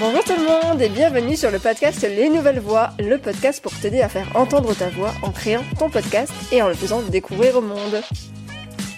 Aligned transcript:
Bonjour 0.00 0.24
tout 0.24 0.32
le 0.32 0.46
monde 0.46 0.80
et 0.80 0.88
bienvenue 0.88 1.36
sur 1.36 1.50
le 1.50 1.58
podcast 1.58 2.00
Les 2.00 2.30
Nouvelles 2.30 2.58
Voix, 2.58 2.88
le 2.98 3.18
podcast 3.18 3.62
pour 3.62 3.78
t'aider 3.78 4.00
à 4.00 4.08
faire 4.08 4.34
entendre 4.34 4.74
ta 4.74 4.88
voix 4.88 5.12
en 5.22 5.30
créant 5.30 5.62
ton 5.78 5.90
podcast 5.90 6.32
et 6.52 6.62
en 6.62 6.68
le 6.68 6.74
faisant 6.74 7.02
découvrir 7.02 7.58
au 7.58 7.60
monde. 7.60 8.00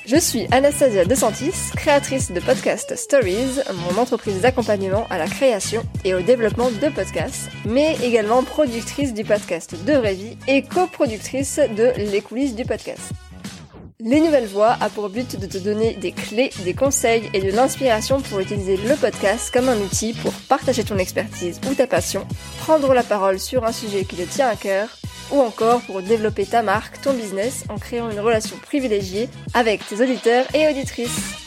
Je 0.06 0.16
suis 0.16 0.46
Anastasia 0.52 1.04
DeSantis, 1.04 1.72
créatrice 1.74 2.30
de 2.30 2.38
Podcast 2.38 2.94
Stories, 2.94 3.58
mon 3.74 4.00
entreprise 4.00 4.42
d'accompagnement 4.42 5.08
à 5.10 5.18
la 5.18 5.26
création 5.26 5.82
et 6.04 6.14
au 6.14 6.20
développement 6.20 6.70
de 6.70 6.88
podcasts, 6.88 7.50
mais 7.64 7.96
également 8.04 8.44
productrice 8.44 9.12
du 9.12 9.24
podcast 9.24 9.74
De 9.84 9.94
Vraie 9.94 10.14
Vie 10.14 10.38
et 10.46 10.62
coproductrice 10.62 11.58
de 11.58 11.90
Les 11.96 12.20
coulisses 12.20 12.54
du 12.54 12.64
podcast. 12.64 13.12
Les 14.04 14.20
Nouvelles 14.20 14.48
Voix 14.48 14.76
a 14.80 14.88
pour 14.88 15.08
but 15.10 15.38
de 15.38 15.46
te 15.46 15.58
donner 15.58 15.94
des 15.94 16.10
clés, 16.10 16.50
des 16.64 16.74
conseils 16.74 17.30
et 17.34 17.40
de 17.40 17.52
l'inspiration 17.52 18.20
pour 18.20 18.40
utiliser 18.40 18.76
le 18.76 18.96
podcast 18.96 19.52
comme 19.54 19.68
un 19.68 19.78
outil 19.78 20.12
pour 20.12 20.32
partager 20.48 20.82
ton 20.82 20.98
expertise 20.98 21.60
ou 21.70 21.74
ta 21.74 21.86
passion, 21.86 22.26
prendre 22.58 22.94
la 22.94 23.04
parole 23.04 23.38
sur 23.38 23.64
un 23.64 23.70
sujet 23.70 24.04
qui 24.04 24.16
te 24.16 24.22
tient 24.22 24.48
à 24.48 24.56
cœur, 24.56 24.88
ou 25.30 25.40
encore 25.40 25.82
pour 25.82 26.02
développer 26.02 26.44
ta 26.44 26.62
marque, 26.62 27.00
ton 27.00 27.12
business 27.12 27.64
en 27.68 27.78
créant 27.78 28.10
une 28.10 28.18
relation 28.18 28.56
privilégiée 28.56 29.28
avec 29.54 29.86
tes 29.86 30.02
auditeurs 30.02 30.46
et 30.52 30.66
auditrices. 30.66 31.41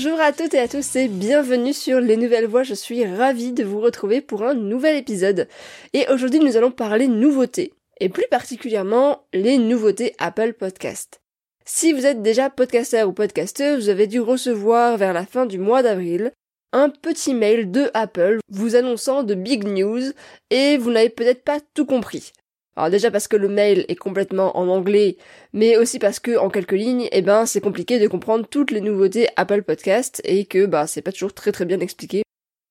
Bonjour 0.00 0.20
à 0.20 0.32
toutes 0.32 0.54
et 0.54 0.60
à 0.60 0.68
tous 0.68 0.94
et 0.94 1.08
bienvenue 1.08 1.72
sur 1.72 1.98
Les 1.98 2.16
Nouvelles 2.16 2.46
Voix. 2.46 2.62
Je 2.62 2.72
suis 2.72 3.04
ravie 3.04 3.50
de 3.50 3.64
vous 3.64 3.80
retrouver 3.80 4.20
pour 4.20 4.44
un 4.44 4.54
nouvel 4.54 4.94
épisode. 4.94 5.48
Et 5.92 6.06
aujourd'hui, 6.08 6.38
nous 6.38 6.56
allons 6.56 6.70
parler 6.70 7.08
nouveautés. 7.08 7.72
Et 7.98 8.08
plus 8.08 8.26
particulièrement, 8.30 9.24
les 9.32 9.58
nouveautés 9.58 10.14
Apple 10.20 10.52
Podcast. 10.52 11.20
Si 11.64 11.92
vous 11.92 12.06
êtes 12.06 12.22
déjà 12.22 12.48
podcasteur 12.48 13.08
ou 13.08 13.12
podcasteuse, 13.12 13.82
vous 13.82 13.88
avez 13.88 14.06
dû 14.06 14.20
recevoir 14.20 14.98
vers 14.98 15.12
la 15.12 15.26
fin 15.26 15.46
du 15.46 15.58
mois 15.58 15.82
d'avril 15.82 16.30
un 16.72 16.90
petit 16.90 17.34
mail 17.34 17.72
de 17.72 17.90
Apple 17.92 18.38
vous 18.48 18.76
annonçant 18.76 19.24
de 19.24 19.34
big 19.34 19.66
news 19.66 20.12
et 20.50 20.76
vous 20.76 20.92
n'avez 20.92 21.10
peut-être 21.10 21.42
pas 21.42 21.58
tout 21.74 21.86
compris. 21.86 22.30
Alors 22.78 22.90
déjà 22.90 23.10
parce 23.10 23.26
que 23.26 23.36
le 23.36 23.48
mail 23.48 23.84
est 23.88 23.96
complètement 23.96 24.56
en 24.56 24.68
anglais, 24.68 25.16
mais 25.52 25.76
aussi 25.76 25.98
parce 25.98 26.20
que 26.20 26.38
en 26.38 26.48
quelques 26.48 26.70
lignes, 26.70 27.08
eh 27.10 27.22
ben 27.22 27.44
c'est 27.44 27.60
compliqué 27.60 27.98
de 27.98 28.06
comprendre 28.06 28.46
toutes 28.48 28.70
les 28.70 28.80
nouveautés 28.80 29.26
Apple 29.34 29.64
Podcast 29.64 30.20
et 30.22 30.44
que 30.44 30.64
bah 30.64 30.86
c'est 30.86 31.02
pas 31.02 31.10
toujours 31.10 31.34
très 31.34 31.50
très 31.50 31.64
bien 31.64 31.80
expliqué. 31.80 32.22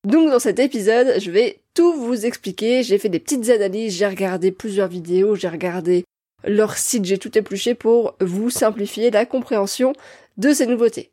Donc 0.05 0.30
dans 0.30 0.39
cet 0.39 0.59
épisode, 0.59 1.19
je 1.19 1.30
vais 1.30 1.59
tout 1.73 1.91
vous 1.91 2.25
expliquer. 2.25 2.83
J'ai 2.83 3.00
fait 3.00 3.09
des 3.09 3.19
petites 3.19 3.50
analyses, 3.50 3.97
j'ai 3.97 4.08
regardé 4.08 4.53
plusieurs 4.53 4.88
vidéos, 4.88 5.35
j'ai 5.35 5.50
regardé 5.50 6.05
leur 6.45 6.78
site, 6.78 7.03
j'ai 7.03 7.17
tout 7.17 7.38
épluché 7.38 7.75
pour 7.75 8.16
vous 8.22 8.50
simplifier 8.50 9.11
la 9.11 9.25
compréhension 9.25 9.91
de 10.38 10.53
ces 10.53 10.67
nouveautés. 10.67 11.11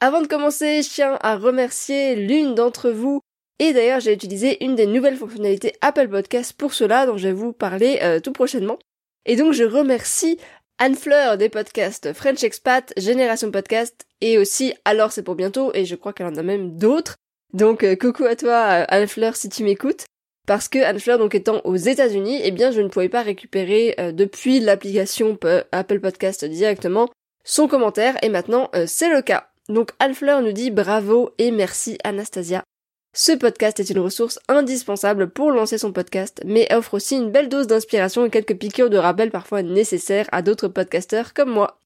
Avant 0.00 0.20
de 0.20 0.26
commencer, 0.26 0.82
je 0.82 0.88
tiens 0.90 1.16
à 1.20 1.36
remercier 1.36 2.16
l'une 2.16 2.56
d'entre 2.56 2.90
vous 2.90 3.20
et 3.60 3.74
d'ailleurs, 3.74 4.00
j'ai 4.00 4.14
utilisé 4.14 4.64
une 4.64 4.74
des 4.74 4.86
nouvelles 4.86 5.18
fonctionnalités 5.18 5.74
Apple 5.82 6.08
Podcast 6.08 6.54
pour 6.54 6.72
cela, 6.72 7.04
dont 7.04 7.18
je 7.18 7.28
vais 7.28 7.34
vous 7.34 7.52
parler 7.52 7.98
euh, 8.00 8.18
tout 8.18 8.32
prochainement. 8.32 8.78
Et 9.26 9.36
donc, 9.36 9.52
je 9.52 9.64
remercie 9.64 10.38
Anne 10.78 10.94
Fleur 10.94 11.36
des 11.36 11.50
podcasts 11.50 12.14
French 12.14 12.42
Expat, 12.42 12.90
Génération 12.96 13.50
Podcast, 13.50 14.06
et 14.22 14.38
aussi 14.38 14.72
Alors 14.86 15.12
c'est 15.12 15.22
pour 15.22 15.34
bientôt, 15.34 15.72
et 15.74 15.84
je 15.84 15.94
crois 15.94 16.14
qu'elle 16.14 16.28
en 16.28 16.36
a 16.36 16.42
même 16.42 16.78
d'autres. 16.78 17.16
Donc, 17.52 17.84
euh, 17.84 17.96
coucou 17.96 18.24
à 18.24 18.34
toi, 18.34 18.80
euh, 18.80 18.84
Anne 18.88 19.06
Fleur, 19.06 19.36
si 19.36 19.50
tu 19.50 19.62
m'écoutes. 19.62 20.06
Parce 20.46 20.68
que 20.68 20.78
Anne 20.78 20.98
Fleur, 20.98 21.18
donc 21.18 21.34
étant 21.34 21.60
aux 21.64 21.76
États-Unis, 21.76 22.40
eh 22.42 22.52
bien, 22.52 22.70
je 22.70 22.80
ne 22.80 22.88
pouvais 22.88 23.10
pas 23.10 23.20
récupérer 23.20 23.94
depuis 24.14 24.58
l'application 24.58 25.38
Apple 25.70 26.00
Podcast 26.00 26.46
directement 26.46 27.10
son 27.44 27.68
commentaire, 27.68 28.16
et 28.22 28.30
maintenant, 28.30 28.70
c'est 28.86 29.10
le 29.10 29.20
cas. 29.20 29.50
Donc, 29.68 29.90
Anne 29.98 30.14
Fleur 30.14 30.40
nous 30.40 30.52
dit 30.52 30.70
bravo 30.70 31.30
et 31.38 31.50
merci 31.50 31.98
Anastasia 32.02 32.64
ce 33.12 33.32
podcast 33.32 33.80
est 33.80 33.90
une 33.90 33.98
ressource 33.98 34.38
indispensable 34.48 35.30
pour 35.30 35.50
lancer 35.50 35.78
son 35.78 35.92
podcast, 35.92 36.40
mais 36.44 36.72
offre 36.72 36.94
aussi 36.94 37.16
une 37.16 37.32
belle 37.32 37.48
dose 37.48 37.66
d'inspiration 37.66 38.24
et 38.24 38.30
quelques 38.30 38.56
piqûres 38.56 38.88
de 38.88 38.96
rappel 38.96 39.32
parfois 39.32 39.62
nécessaires 39.62 40.28
à 40.30 40.42
d'autres 40.42 40.68
podcasteurs 40.68 41.34
comme 41.34 41.50
moi. 41.50 41.80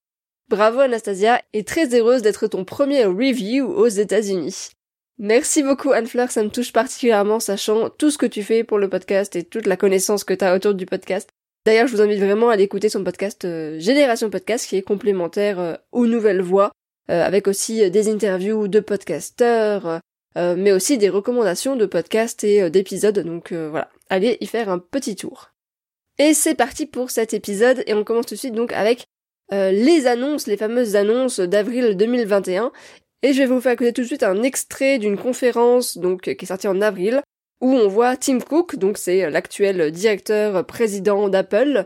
Bravo 0.49 0.81
Anastasia 0.81 1.41
et 1.53 1.63
très 1.63 1.95
heureuse 1.95 2.21
d'être 2.21 2.45
ton 2.45 2.63
premier 2.63 3.05
review 3.05 3.65
aux 3.65 3.87
États-Unis. 3.87 4.69
Merci 5.17 5.63
beaucoup 5.63 5.93
Anne-Fleur, 5.93 6.29
ça 6.29 6.43
me 6.43 6.49
touche 6.49 6.71
particulièrement 6.71 7.39
sachant 7.39 7.89
tout 7.89 8.11
ce 8.11 8.19
que 8.19 8.27
tu 8.27 8.43
fais 8.43 8.63
pour 8.63 8.77
le 8.77 8.89
podcast 8.89 9.35
et 9.35 9.43
toute 9.43 9.65
la 9.65 9.77
connaissance 9.77 10.23
que 10.23 10.35
tu 10.35 10.45
as 10.45 10.53
autour 10.53 10.75
du 10.75 10.85
podcast. 10.85 11.29
D'ailleurs, 11.65 11.87
je 11.87 11.95
vous 11.95 12.01
invite 12.03 12.19
vraiment 12.19 12.49
à 12.49 12.53
aller 12.53 12.63
écouter 12.63 12.89
son 12.89 13.03
podcast 13.03 13.45
euh, 13.45 13.79
Génération 13.79 14.29
Podcast 14.29 14.67
qui 14.67 14.75
est 14.75 14.83
complémentaire 14.83 15.59
euh, 15.59 15.73
aux 15.91 16.05
nouvelles 16.05 16.43
voix, 16.43 16.71
euh, 17.09 17.25
avec 17.25 17.47
aussi 17.47 17.89
des 17.89 18.09
interviews 18.09 18.67
de 18.67 18.79
podcasteurs, 18.79 20.01
euh, 20.37 20.55
mais 20.57 20.73
aussi 20.73 20.97
des 20.97 21.09
recommandations 21.09 21.75
de 21.75 21.85
podcasts 21.85 22.43
et 22.43 22.61
euh, 22.61 22.69
d'épisodes, 22.69 23.19
donc 23.19 23.53
euh, 23.53 23.69
voilà, 23.69 23.89
allez 24.09 24.37
y 24.41 24.47
faire 24.47 24.69
un 24.69 24.79
petit 24.79 25.15
tour. 25.15 25.51
Et 26.17 26.33
c'est 26.33 26.55
parti 26.55 26.85
pour 26.85 27.09
cet 27.09 27.33
épisode, 27.33 27.83
et 27.87 27.93
on 27.93 28.03
commence 28.03 28.25
tout 28.25 28.35
de 28.35 28.39
suite 28.39 28.53
donc 28.53 28.73
avec 28.73 29.05
les 29.51 30.07
annonces, 30.07 30.47
les 30.47 30.57
fameuses 30.57 30.95
annonces 30.95 31.39
d'avril 31.39 31.95
2021, 31.95 32.71
et 33.21 33.31
je 33.31 33.37
vais 33.37 33.45
vous 33.45 33.61
faire 33.61 33.73
écouter 33.73 33.93
tout 33.93 34.01
de 34.01 34.07
suite 34.07 34.23
un 34.23 34.41
extrait 34.41 34.97
d'une 34.97 35.17
conférence 35.17 35.99
donc 35.99 36.23
qui 36.23 36.31
est 36.31 36.45
sortie 36.45 36.67
en 36.67 36.81
avril, 36.81 37.21
où 37.61 37.69
on 37.69 37.87
voit 37.87 38.17
Tim 38.17 38.39
Cook, 38.39 38.77
donc 38.77 38.97
c'est 38.97 39.29
l'actuel 39.29 39.91
directeur 39.91 40.65
président 40.65 41.29
d'Apple, 41.29 41.85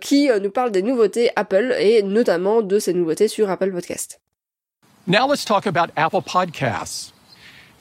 qui 0.00 0.30
nous 0.40 0.50
parle 0.50 0.70
des 0.70 0.80
nouveautés 0.80 1.30
Apple 1.36 1.74
et 1.78 2.02
notamment 2.02 2.62
de 2.62 2.78
ces 2.78 2.94
nouveautés 2.94 3.28
sur 3.28 3.50
Apple 3.50 3.72
Podcast. 3.72 4.20
Now 5.06 5.30
let's 5.30 5.44
talk 5.44 5.66
about 5.66 5.90
Apple 5.96 6.22
Podcasts. 6.22 7.15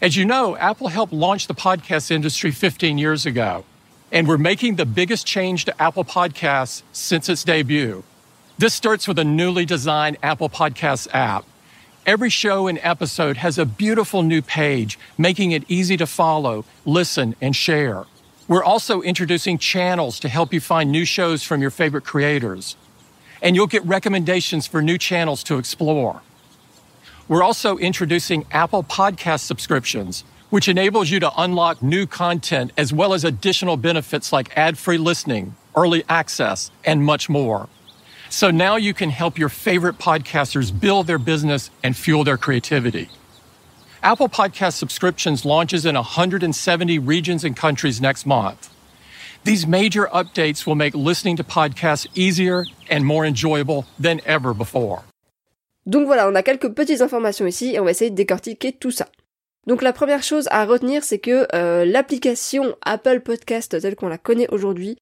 As 0.01 0.17
you 0.17 0.25
know, 0.25 0.57
Apple 0.57 0.89
helped 0.89 1.13
launch 1.13 1.47
the 1.47 1.55
podcast 1.55 2.11
industry 2.11 2.51
15 2.51 2.97
years 2.97 3.25
ago, 3.25 3.63
and 4.11 4.27
we're 4.27 4.37
making 4.37 4.75
the 4.75 4.85
biggest 4.85 5.25
change 5.25 5.63
to 5.65 5.81
Apple 5.81 6.03
Podcasts 6.03 6.83
since 6.91 7.29
its 7.29 7.45
debut. 7.45 8.03
This 8.57 8.73
starts 8.73 9.07
with 9.07 9.17
a 9.19 9.23
newly 9.23 9.65
designed 9.65 10.17
Apple 10.21 10.49
Podcasts 10.49 11.07
app. 11.13 11.45
Every 12.05 12.29
show 12.29 12.67
and 12.67 12.77
episode 12.83 13.37
has 13.37 13.57
a 13.57 13.65
beautiful 13.65 14.21
new 14.21 14.41
page, 14.41 14.99
making 15.17 15.51
it 15.51 15.63
easy 15.69 15.95
to 15.97 16.05
follow, 16.05 16.65
listen, 16.85 17.33
and 17.39 17.55
share. 17.55 18.03
We're 18.49 18.65
also 18.65 19.01
introducing 19.01 19.57
channels 19.57 20.19
to 20.19 20.27
help 20.27 20.53
you 20.53 20.59
find 20.59 20.91
new 20.91 21.05
shows 21.05 21.41
from 21.41 21.61
your 21.61 21.71
favorite 21.71 22.03
creators. 22.03 22.75
And 23.41 23.55
you'll 23.55 23.65
get 23.67 23.83
recommendations 23.85 24.67
for 24.67 24.81
new 24.81 24.97
channels 24.97 25.41
to 25.45 25.57
explore. 25.57 26.21
We're 27.27 27.41
also 27.41 27.77
introducing 27.77 28.45
Apple 28.51 28.83
Podcast 28.83 29.39
subscriptions, 29.39 30.23
which 30.51 30.67
enables 30.67 31.09
you 31.09 31.19
to 31.21 31.31
unlock 31.35 31.81
new 31.81 32.05
content 32.05 32.71
as 32.77 32.93
well 32.93 33.15
as 33.15 33.23
additional 33.23 33.77
benefits 33.77 34.31
like 34.31 34.55
ad 34.55 34.77
free 34.77 34.99
listening, 34.99 35.55
early 35.75 36.03
access, 36.07 36.69
and 36.83 37.03
much 37.03 37.27
more. 37.27 37.67
So 38.29 38.51
now 38.51 38.75
you 38.75 38.93
can 38.93 39.09
help 39.09 39.39
your 39.39 39.49
favorite 39.49 39.97
podcasters 39.97 40.69
build 40.77 41.07
their 41.07 41.17
business 41.17 41.71
and 41.83 41.97
fuel 41.97 42.23
their 42.23 42.37
creativity. 42.37 43.09
Apple 44.03 44.29
Podcast 44.29 44.73
subscriptions 44.73 45.45
launches 45.45 45.83
in 45.83 45.95
170 45.95 46.99
regions 46.99 47.43
and 47.43 47.57
countries 47.57 47.99
next 47.99 48.27
month. 48.27 48.69
These 49.45 49.65
major 49.65 50.05
updates 50.13 50.67
will 50.67 50.75
make 50.75 50.93
listening 50.93 51.37
to 51.37 51.43
podcasts 51.43 52.05
easier 52.13 52.65
and 52.87 53.03
more 53.03 53.25
enjoyable 53.25 53.87
than 53.97 54.21
ever 54.25 54.53
before. 54.53 55.05
Donc 55.85 56.05
voilà, 56.05 56.27
on 56.29 56.35
a 56.35 56.43
quelques 56.43 56.69
petites 56.69 57.01
informations 57.01 57.45
ici 57.45 57.75
et 57.75 57.79
on 57.79 57.85
va 57.85 57.91
essayer 57.91 58.11
de 58.11 58.15
décortiquer 58.15 58.71
tout 58.71 58.91
ça. 58.91 59.07
Donc 59.67 59.81
la 59.81 59.93
première 59.93 60.23
chose 60.23 60.47
à 60.51 60.65
retenir, 60.65 61.03
c'est 61.03 61.19
que 61.19 61.47
euh, 61.53 61.85
l'application 61.85 62.75
Apple 62.83 63.21
Podcast 63.21 63.79
telle 63.79 63.95
qu'on 63.95 64.07
la 64.07 64.17
connaît 64.17 64.47
aujourd'hui 64.51 64.97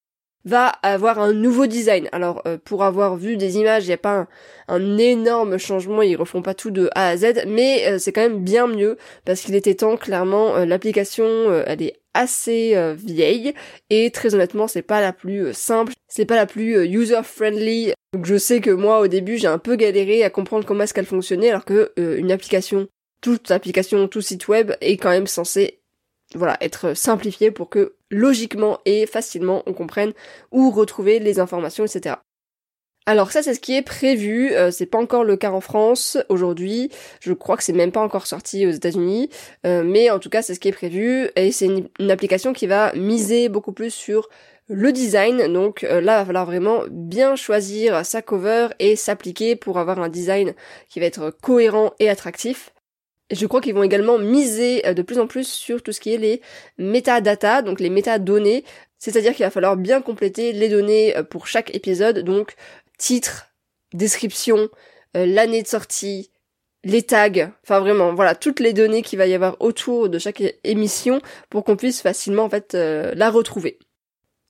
va 0.45 0.67
avoir 0.67 1.19
un 1.19 1.33
nouveau 1.33 1.67
design. 1.67 2.09
Alors 2.11 2.41
euh, 2.45 2.57
pour 2.63 2.83
avoir 2.83 3.15
vu 3.15 3.37
des 3.37 3.57
images, 3.57 3.83
il 3.85 3.87
n'y 3.87 3.93
a 3.93 3.97
pas 3.97 4.27
un, 4.67 4.97
énorme 4.97 5.57
changement, 5.57 6.01
ils 6.01 6.15
refont 6.15 6.41
pas 6.41 6.53
tout 6.53 6.71
de 6.71 6.89
A 6.95 7.09
à 7.09 7.17
Z, 7.17 7.45
mais 7.47 7.87
euh, 7.87 7.97
c'est 7.97 8.11
quand 8.11 8.21
même 8.21 8.43
bien 8.43 8.67
mieux 8.67 8.97
parce 9.25 9.41
qu'il 9.41 9.55
était 9.55 9.75
temps 9.75 9.97
clairement 9.97 10.65
l'application 10.65 11.23
elle 11.65 11.81
est 11.81 12.02
assez 12.13 12.75
vieille 12.95 13.53
et 13.89 14.11
très 14.11 14.35
honnêtement 14.35 14.67
c'est 14.67 14.81
pas 14.81 15.01
la 15.01 15.13
plus 15.13 15.53
simple, 15.53 15.93
c'est 16.07 16.25
pas 16.25 16.35
la 16.35 16.45
plus 16.45 16.85
user 16.85 17.21
friendly 17.23 17.93
donc 18.13 18.27
je 18.27 18.37
sais 18.37 18.61
que 18.61 18.69
moi 18.69 18.99
au 18.99 19.07
début 19.07 19.37
j'ai 19.37 19.47
un 19.47 19.57
peu 19.57 19.75
galéré 19.75 20.23
à 20.23 20.29
comprendre 20.29 20.65
comment 20.65 20.83
est-ce 20.83 20.93
qu'elle 20.93 21.07
fonctionnait 21.07 21.49
alors 21.49 21.65
que 21.65 21.91
euh, 21.97 22.17
une 22.17 22.31
application, 22.31 22.87
toute 23.21 23.49
application, 23.49 24.07
tout 24.07 24.21
site 24.21 24.47
web 24.47 24.73
est 24.81 24.97
quand 24.97 25.09
même 25.09 25.27
censé 25.27 25.79
voilà, 26.35 26.57
être 26.61 26.95
simplifié 26.95 27.51
pour 27.51 27.69
que 27.69 27.95
logiquement 28.11 28.79
et 28.85 29.07
facilement 29.07 29.63
on 29.65 29.73
comprenne 29.73 30.13
où 30.51 30.69
retrouver 30.69 31.19
les 31.19 31.39
informations, 31.39 31.85
etc. 31.85 32.17
Alors 33.05 33.33
ça 33.33 33.43
c'est 33.43 33.53
ce 33.53 33.59
qui 33.59 33.75
est 33.75 33.81
prévu, 33.81 34.53
euh, 34.53 34.71
c'est 34.71 34.85
pas 34.85 34.97
encore 34.97 35.25
le 35.25 35.35
cas 35.35 35.51
en 35.51 35.59
France 35.59 36.17
aujourd'hui, 36.29 36.89
je 37.19 37.33
crois 37.33 37.57
que 37.57 37.63
c'est 37.63 37.73
même 37.73 37.91
pas 37.91 37.99
encore 37.99 38.27
sorti 38.27 38.65
aux 38.65 38.71
États-Unis, 38.71 39.29
euh, 39.65 39.83
mais 39.83 40.09
en 40.09 40.19
tout 40.19 40.29
cas 40.29 40.41
c'est 40.41 40.53
ce 40.55 40.59
qui 40.61 40.69
est 40.69 40.73
prévu. 40.73 41.29
Et 41.35 41.51
c'est 41.51 41.65
une, 41.65 42.11
application 42.11 42.53
qui 42.53 42.65
va 42.65 42.93
miser 42.93 43.49
beaucoup 43.49 43.73
plus 43.73 43.93
sur 43.93 44.29
le 44.69 44.93
design, 44.93 45.51
donc 45.51 45.83
euh, 45.83 45.99
là 45.99 46.15
il 46.15 46.19
va 46.19 46.25
falloir 46.25 46.45
vraiment 46.45 46.83
bien 46.89 47.35
choisir 47.35 48.05
sa 48.05 48.21
cover 48.21 48.69
et 48.79 48.95
s'appliquer 48.95 49.57
pour 49.57 49.79
avoir 49.79 49.99
un 49.99 50.07
design 50.07 50.53
qui 50.87 51.01
va 51.01 51.05
être 51.05 51.29
cohérent 51.41 51.91
et 51.99 52.09
attractif. 52.09 52.69
Je 53.31 53.45
crois 53.47 53.59
qu'ils 53.59 53.73
vont 53.73 53.83
également 53.83 54.17
miser 54.17 54.81
de 54.93 55.01
plus 55.01 55.19
en 55.19 55.27
plus 55.27 55.47
sur 55.47 55.81
tout 55.81 55.91
ce 55.91 55.99
qui 55.99 56.13
est 56.13 56.17
les 56.17 56.41
metadata, 56.77 57.61
donc 57.63 57.79
les 57.79 57.89
métadonnées, 57.89 58.63
c'est-à-dire 58.99 59.33
qu'il 59.33 59.43
va 59.43 59.49
falloir 59.49 59.75
bien 59.75 60.01
compléter 60.01 60.53
les 60.53 60.69
données 60.69 61.15
pour 61.29 61.47
chaque 61.47 61.73
épisode, 61.75 62.19
donc 62.19 62.55
titre, 62.97 63.47
description, 63.93 64.69
euh, 65.15 65.25
l'année 65.25 65.61
de 65.61 65.67
sortie, 65.67 66.31
les 66.83 67.03
tags, 67.03 67.51
enfin 67.63 67.79
vraiment, 67.79 68.13
voilà, 68.13 68.35
toutes 68.35 68.59
les 68.59 68.73
données 68.73 69.01
qu'il 69.01 69.17
va 69.17 69.27
y 69.27 69.33
avoir 69.33 69.55
autour 69.61 70.09
de 70.09 70.19
chaque 70.19 70.43
émission 70.63 71.21
pour 71.49 71.63
qu'on 71.63 71.77
puisse 71.77 72.01
facilement 72.01 72.43
en 72.43 72.49
fait 72.49 72.75
euh, 72.75 73.13
la 73.15 73.29
retrouver. 73.29 73.79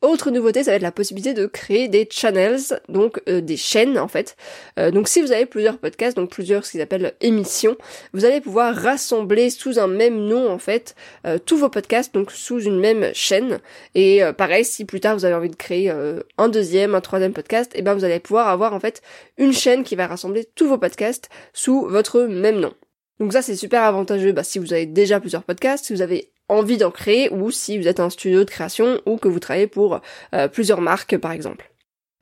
Autre 0.04 0.32
nouveauté, 0.32 0.66
ça 0.66 0.72
va 0.72 0.76
être 0.76 0.82
la 0.82 0.92
possibilité 0.92 1.34
de 1.34 1.46
créer 1.46 1.88
des 1.88 2.06
channels, 2.12 2.82
donc 2.90 3.22
euh, 3.30 3.40
des 3.40 3.56
chaînes 3.56 3.98
en 3.98 4.10
fait. 4.10 4.36
Euh, 4.78 4.92
donc 4.92 5.08
si 5.08 5.22
vous 5.22 5.32
avez 5.32 5.46
plusieurs 5.46 5.78
podcasts, 5.78 6.18
donc 6.18 6.30
plusieurs 6.30 6.66
ce 6.66 6.72
qu'ils 6.72 6.82
appellent 6.82 7.14
émissions, 7.22 7.78
vous 8.12 8.26
allez 8.26 8.42
pouvoir 8.42 8.76
rassembler 8.76 9.50
sous 9.50 9.80
un 9.80 9.88
même 9.88 10.18
nom 10.18 10.52
en 10.52 10.58
fait 10.58 10.94
euh, 11.26 11.38
tous 11.38 11.56
vos 11.56 11.70
podcasts, 11.70 12.14
donc 12.14 12.34
sous 12.34 12.60
une 12.60 12.82
même 12.82 13.12
chaîne. 13.14 13.60
Et 13.96 14.22
pareil, 14.38 14.66
si 14.66 14.84
plus 14.84 15.00
tard 15.00 15.16
vous 15.16 15.24
avez 15.24 15.36
envie 15.36 15.50
de 15.50 15.56
créer 15.56 15.90
un 16.38 16.50
deuxième, 16.50 16.96
un 16.96 17.02
troisième 17.02 17.32
podcast, 17.32 17.72
et 17.74 17.80
eh 17.80 17.82
ben 17.82 17.94
vous 17.94 18.04
allez 18.04 18.20
pouvoir 18.20 18.50
avoir 18.50 18.74
en 18.74 18.82
fait 18.82 19.02
une 19.38 19.54
chaîne 19.54 19.86
qui 19.86 19.96
va 19.96 20.08
rassembler 20.08 20.46
tous 20.54 20.68
vos 20.68 20.78
podcasts 20.78 21.30
sous 21.54 21.88
votre 21.88 22.24
même 22.24 22.60
nom. 22.60 22.74
Donc 23.22 23.32
ça 23.32 23.42
c'est 23.42 23.56
super 23.56 23.84
avantageux 23.84 24.34
bah, 24.34 24.44
si 24.44 24.60
vous 24.60 24.74
avez 24.74 24.86
déjà 24.86 25.22
plusieurs 25.22 25.44
podcasts, 25.44 25.86
si 25.86 25.94
vous 25.94 26.02
avez 26.02 26.32
envie 26.54 26.78
d'en 26.78 26.92
créer 26.92 27.30
ou 27.32 27.52
si 27.52 27.78
vous 27.78 27.88
êtes 27.88 28.00
un 28.00 28.10
studio 28.10 28.44
de 28.44 28.50
création 28.50 29.02
ou 29.06 29.18
que 29.18 29.28
vous 29.28 29.40
travaillez 29.40 29.68
pour 29.68 30.02
euh, 30.34 30.48
plusieurs 30.48 30.82
marques 30.82 31.18
par 31.18 31.32
exemple. 31.32 31.74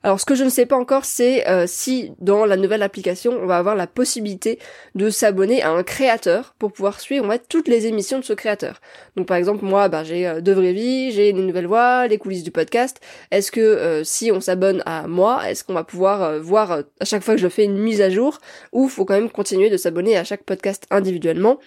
Alors 0.04 0.18
ce 0.18 0.24
que 0.24 0.34
je 0.34 0.42
ne 0.42 0.48
sais 0.48 0.66
pas 0.66 0.76
encore 0.76 1.04
c'est 1.04 1.48
euh, 1.48 1.66
si 1.68 2.12
dans 2.18 2.44
la 2.44 2.56
nouvelle 2.56 2.82
application 2.82 3.38
on 3.40 3.46
va 3.46 3.56
avoir 3.58 3.76
la 3.76 3.86
possibilité 3.86 4.58
de 4.96 5.10
s'abonner 5.10 5.62
à 5.62 5.70
un 5.70 5.84
créateur 5.84 6.56
pour 6.58 6.72
pouvoir 6.72 7.00
suivre 7.00 7.24
en 7.24 7.36
toutes 7.48 7.68
les 7.68 7.86
émissions 7.86 8.18
de 8.18 8.24
ce 8.24 8.32
créateur. 8.32 8.80
Donc 9.16 9.26
par 9.28 9.36
exemple 9.36 9.64
moi 9.64 9.88
bah, 9.88 10.02
j'ai 10.02 10.26
euh, 10.26 10.40
De 10.40 10.52
Vraie 10.52 10.72
Vie, 10.72 11.12
j'ai 11.12 11.32
les 11.32 11.42
nouvelles 11.42 11.68
voix, 11.68 12.08
les 12.08 12.18
coulisses 12.18 12.42
du 12.42 12.50
podcast. 12.50 13.00
Est-ce 13.30 13.52
que 13.52 13.60
euh, 13.60 14.02
si 14.02 14.32
on 14.32 14.40
s'abonne 14.40 14.82
à 14.86 15.06
moi, 15.06 15.48
est-ce 15.48 15.62
qu'on 15.62 15.74
va 15.74 15.84
pouvoir 15.84 16.40
voir 16.40 16.72
à 16.72 17.04
chaque 17.04 17.22
fois 17.22 17.34
que 17.34 17.40
je 17.40 17.48
fais 17.48 17.64
une 17.64 17.78
mise 17.78 18.00
à 18.00 18.10
jour 18.10 18.38
ou 18.72 18.88
faut 18.88 19.04
quand 19.04 19.14
même 19.14 19.30
continuer 19.30 19.70
de 19.70 19.76
s'abonner 19.76 20.16
à 20.16 20.24
chaque 20.24 20.42
podcast 20.42 20.86
individuellement? 20.90 21.58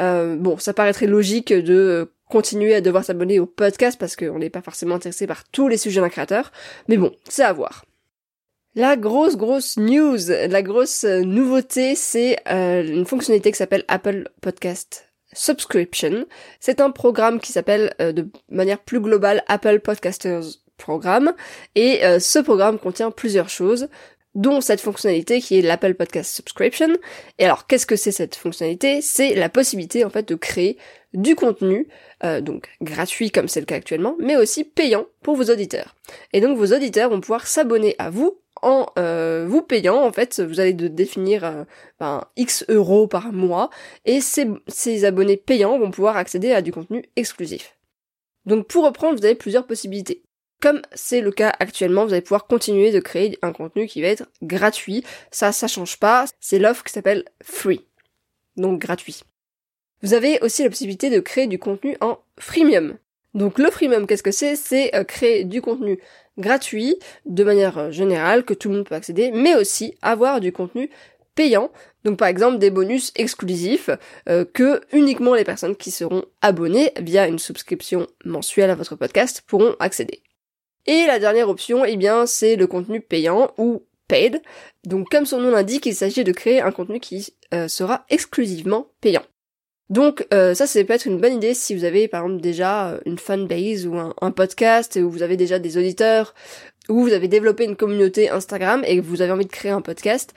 Bon 0.00 0.58
ça 0.58 0.74
paraîtrait 0.74 1.06
logique 1.06 1.52
de 1.52 2.10
continuer 2.28 2.74
à 2.74 2.80
devoir 2.80 3.04
s'abonner 3.04 3.40
au 3.40 3.46
podcast 3.46 3.98
parce 3.98 4.16
qu'on 4.16 4.38
n'est 4.38 4.50
pas 4.50 4.62
forcément 4.62 4.96
intéressé 4.96 5.26
par 5.26 5.44
tous 5.50 5.68
les 5.68 5.76
sujets 5.76 6.00
d'un 6.00 6.08
créateur. 6.08 6.52
Mais 6.88 6.96
bon, 6.96 7.12
c'est 7.28 7.44
à 7.44 7.52
voir. 7.52 7.84
La 8.76 8.96
grosse 8.96 9.36
grosse 9.36 9.76
news, 9.76 10.18
la 10.28 10.62
grosse 10.62 11.04
euh, 11.04 11.20
nouveauté, 11.20 11.94
c'est 11.94 12.38
euh, 12.50 12.82
une 12.82 13.06
fonctionnalité 13.06 13.52
qui 13.52 13.58
s'appelle 13.58 13.84
Apple 13.86 14.28
Podcast 14.40 15.12
Subscription. 15.32 16.26
C'est 16.58 16.80
un 16.80 16.90
programme 16.90 17.38
qui 17.38 17.52
s'appelle 17.52 17.94
euh, 18.00 18.10
de 18.10 18.28
manière 18.48 18.80
plus 18.80 18.98
globale 18.98 19.44
Apple 19.46 19.78
Podcasters 19.78 20.42
Programme 20.76 21.34
et 21.76 22.00
ce 22.18 22.40
programme 22.40 22.80
contient 22.80 23.12
plusieurs 23.12 23.48
choses 23.48 23.88
dont 24.34 24.60
cette 24.60 24.80
fonctionnalité 24.80 25.40
qui 25.40 25.56
est 25.56 25.62
l'Apple 25.62 25.94
Podcast 25.94 26.34
Subscription. 26.34 26.88
Et 27.38 27.44
alors, 27.44 27.68
qu'est-ce 27.68 27.86
que 27.86 27.94
c'est 27.94 28.10
cette 28.10 28.34
fonctionnalité? 28.34 29.00
C'est 29.00 29.36
la 29.36 29.48
possibilité 29.48 30.04
en 30.04 30.10
fait 30.10 30.28
de 30.28 30.34
créer 30.34 30.76
du 31.14 31.36
contenu, 31.36 31.88
euh, 32.24 32.40
donc 32.40 32.68
gratuit 32.82 33.30
comme 33.30 33.48
c'est 33.48 33.60
le 33.60 33.66
cas 33.66 33.76
actuellement, 33.76 34.16
mais 34.18 34.36
aussi 34.36 34.64
payant 34.64 35.06
pour 35.22 35.36
vos 35.36 35.50
auditeurs. 35.50 35.94
Et 36.32 36.40
donc 36.40 36.58
vos 36.58 36.74
auditeurs 36.74 37.10
vont 37.10 37.20
pouvoir 37.20 37.46
s'abonner 37.46 37.94
à 37.98 38.10
vous 38.10 38.38
en 38.62 38.86
euh, 38.98 39.46
vous 39.48 39.62
payant, 39.62 40.02
en 40.02 40.12
fait, 40.12 40.40
vous 40.40 40.60
allez 40.60 40.72
définir 40.72 41.44
euh, 41.44 41.64
ben, 42.00 42.24
X 42.36 42.64
euros 42.68 43.06
par 43.06 43.32
mois, 43.32 43.70
et 44.04 44.20
ces, 44.20 44.46
ces 44.68 45.04
abonnés 45.04 45.36
payants 45.36 45.78
vont 45.78 45.90
pouvoir 45.90 46.16
accéder 46.16 46.52
à 46.52 46.62
du 46.62 46.72
contenu 46.72 47.04
exclusif. 47.16 47.76
Donc 48.46 48.66
pour 48.66 48.84
reprendre, 48.84 49.18
vous 49.18 49.24
avez 49.24 49.34
plusieurs 49.34 49.66
possibilités. 49.66 50.22
Comme 50.60 50.80
c'est 50.94 51.20
le 51.20 51.30
cas 51.30 51.52
actuellement, 51.58 52.06
vous 52.06 52.12
allez 52.12 52.22
pouvoir 52.22 52.46
continuer 52.46 52.90
de 52.90 53.00
créer 53.00 53.38
un 53.42 53.52
contenu 53.52 53.86
qui 53.86 54.00
va 54.00 54.08
être 54.08 54.24
gratuit. 54.42 55.04
Ça, 55.30 55.52
ça 55.52 55.68
change 55.68 55.98
pas. 55.98 56.24
C'est 56.40 56.58
l'offre 56.58 56.84
qui 56.84 56.92
s'appelle 56.92 57.24
free. 57.42 57.84
Donc 58.56 58.80
gratuit. 58.80 59.20
Vous 60.04 60.12
avez 60.12 60.38
aussi 60.42 60.62
la 60.62 60.68
possibilité 60.68 61.08
de 61.08 61.18
créer 61.18 61.46
du 61.46 61.58
contenu 61.58 61.96
en 62.02 62.18
freemium. 62.38 62.98
Donc 63.32 63.58
le 63.58 63.70
freemium, 63.70 64.06
qu'est-ce 64.06 64.22
que 64.22 64.32
c'est? 64.32 64.54
C'est 64.54 64.94
euh, 64.94 65.02
créer 65.02 65.44
du 65.44 65.62
contenu 65.62 65.98
gratuit 66.36 66.98
de 67.24 67.42
manière 67.42 67.78
euh, 67.78 67.90
générale 67.90 68.44
que 68.44 68.52
tout 68.52 68.68
le 68.68 68.76
monde 68.76 68.86
peut 68.86 68.94
accéder, 68.94 69.30
mais 69.30 69.54
aussi 69.54 69.96
avoir 70.02 70.40
du 70.40 70.52
contenu 70.52 70.90
payant. 71.34 71.70
Donc 72.04 72.18
par 72.18 72.28
exemple 72.28 72.58
des 72.58 72.68
bonus 72.68 73.12
exclusifs 73.16 73.88
euh, 74.28 74.44
que 74.44 74.82
uniquement 74.92 75.34
les 75.34 75.44
personnes 75.44 75.74
qui 75.74 75.90
seront 75.90 76.26
abonnées 76.42 76.92
via 77.00 77.26
une 77.26 77.38
souscription 77.38 78.06
mensuelle 78.26 78.68
à 78.68 78.74
votre 78.74 78.96
podcast 78.96 79.42
pourront 79.46 79.74
accéder. 79.80 80.22
Et 80.84 81.06
la 81.06 81.18
dernière 81.18 81.48
option, 81.48 81.86
eh 81.86 81.96
bien, 81.96 82.26
c'est 82.26 82.56
le 82.56 82.66
contenu 82.66 83.00
payant 83.00 83.54
ou 83.56 83.86
paid. 84.06 84.42
Donc 84.84 85.08
comme 85.08 85.24
son 85.24 85.40
nom 85.40 85.50
l'indique, 85.50 85.86
il 85.86 85.94
s'agit 85.94 86.24
de 86.24 86.32
créer 86.32 86.60
un 86.60 86.72
contenu 86.72 87.00
qui 87.00 87.32
sera 87.68 88.04
exclusivement 88.10 88.88
payant. 89.00 89.22
Donc 89.90 90.26
euh, 90.32 90.54
ça, 90.54 90.66
c'est 90.66 90.84
peut-être 90.84 91.06
une 91.06 91.20
bonne 91.20 91.34
idée 91.34 91.54
si 91.54 91.74
vous 91.74 91.84
avez 91.84 92.08
par 92.08 92.24
exemple 92.24 92.40
déjà 92.40 92.88
euh, 92.88 93.00
une 93.04 93.18
fanbase 93.18 93.86
ou 93.86 93.96
un, 93.96 94.30
podcast, 94.30 94.96
ou 94.96 95.10
vous 95.10 95.22
avez 95.22 95.36
déjà 95.36 95.58
des 95.58 95.76
auditeurs, 95.76 96.34
ou 96.88 97.02
vous 97.02 97.12
avez 97.12 97.28
développé 97.28 97.64
une 97.64 97.76
communauté 97.76 98.30
Instagram 98.30 98.82
et 98.86 98.96
que 98.96 99.02
vous 99.02 99.20
avez 99.20 99.32
envie 99.32 99.46
de 99.46 99.50
créer 99.50 99.72
un 99.72 99.82
podcast 99.82 100.34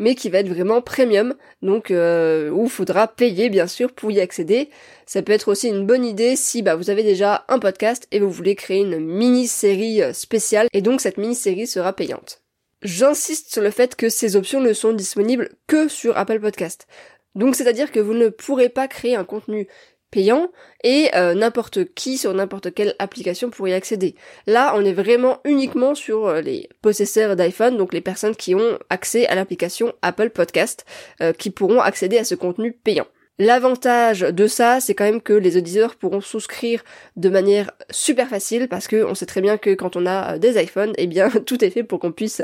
mais 0.00 0.14
qui 0.14 0.30
va 0.30 0.38
être 0.38 0.48
vraiment 0.48 0.80
premium, 0.80 1.34
donc 1.62 1.90
euh, 1.90 2.50
où 2.50 2.66
faudra 2.68 3.06
payer 3.06 3.50
bien 3.50 3.68
sûr 3.68 3.92
pour 3.92 4.10
y 4.10 4.18
accéder. 4.18 4.70
Ça 5.06 5.22
peut 5.22 5.32
être 5.32 5.48
aussi 5.48 5.68
une 5.68 5.86
bonne 5.86 6.04
idée 6.04 6.34
si 6.36 6.62
bah, 6.62 6.74
vous 6.74 6.90
avez 6.90 7.04
déjà 7.04 7.44
un 7.48 7.60
podcast 7.60 8.08
et 8.10 8.18
vous 8.18 8.30
voulez 8.30 8.56
créer 8.56 8.80
une 8.80 8.98
mini-série 8.98 10.02
euh, 10.02 10.12
spéciale, 10.12 10.68
et 10.72 10.80
donc 10.80 11.02
cette 11.02 11.18
mini-série 11.18 11.66
sera 11.66 11.92
payante. 11.92 12.42
J'insiste 12.82 13.52
sur 13.52 13.62
le 13.62 13.70
fait 13.70 13.94
que 13.94 14.08
ces 14.08 14.36
options 14.36 14.62
ne 14.62 14.72
sont 14.72 14.94
disponibles 14.94 15.50
que 15.66 15.86
sur 15.86 16.16
Apple 16.16 16.40
Podcast. 16.40 16.86
Donc 17.34 17.54
c'est-à-dire 17.54 17.92
que 17.92 18.00
vous 18.00 18.14
ne 18.14 18.28
pourrez 18.28 18.68
pas 18.68 18.88
créer 18.88 19.14
un 19.14 19.24
contenu 19.24 19.68
payant 20.10 20.50
et 20.82 21.08
euh, 21.14 21.34
n'importe 21.34 21.94
qui 21.94 22.18
sur 22.18 22.34
n'importe 22.34 22.74
quelle 22.74 22.94
application 22.98 23.50
pourrait 23.50 23.70
y 23.70 23.74
accéder. 23.74 24.16
Là, 24.46 24.72
on 24.76 24.84
est 24.84 24.92
vraiment 24.92 25.40
uniquement 25.44 25.94
sur 25.94 26.26
euh, 26.26 26.40
les 26.40 26.68
possesseurs 26.82 27.36
d'iPhone, 27.36 27.76
donc 27.76 27.92
les 27.92 28.00
personnes 28.00 28.34
qui 28.34 28.54
ont 28.54 28.78
accès 28.88 29.26
à 29.26 29.34
l'application 29.34 29.92
Apple 30.02 30.30
Podcast, 30.30 30.84
euh, 31.20 31.32
qui 31.32 31.50
pourront 31.50 31.80
accéder 31.80 32.18
à 32.18 32.24
ce 32.24 32.34
contenu 32.34 32.72
payant. 32.72 33.06
L'avantage 33.40 34.20
de 34.20 34.46
ça, 34.46 34.80
c'est 34.80 34.94
quand 34.94 35.04
même 35.04 35.22
que 35.22 35.32
les 35.32 35.56
auditeurs 35.56 35.96
pourront 35.96 36.20
souscrire 36.20 36.84
de 37.16 37.30
manière 37.30 37.70
super 37.88 38.28
facile 38.28 38.68
parce 38.68 38.86
que 38.86 39.02
on 39.02 39.14
sait 39.14 39.24
très 39.24 39.40
bien 39.40 39.56
que 39.56 39.72
quand 39.72 39.96
on 39.96 40.04
a 40.04 40.36
des 40.36 40.62
iPhones, 40.62 40.92
eh 40.98 41.06
bien 41.06 41.30
tout 41.46 41.64
est 41.64 41.70
fait 41.70 41.82
pour 41.82 42.00
qu'on 42.00 42.12
puisse 42.12 42.42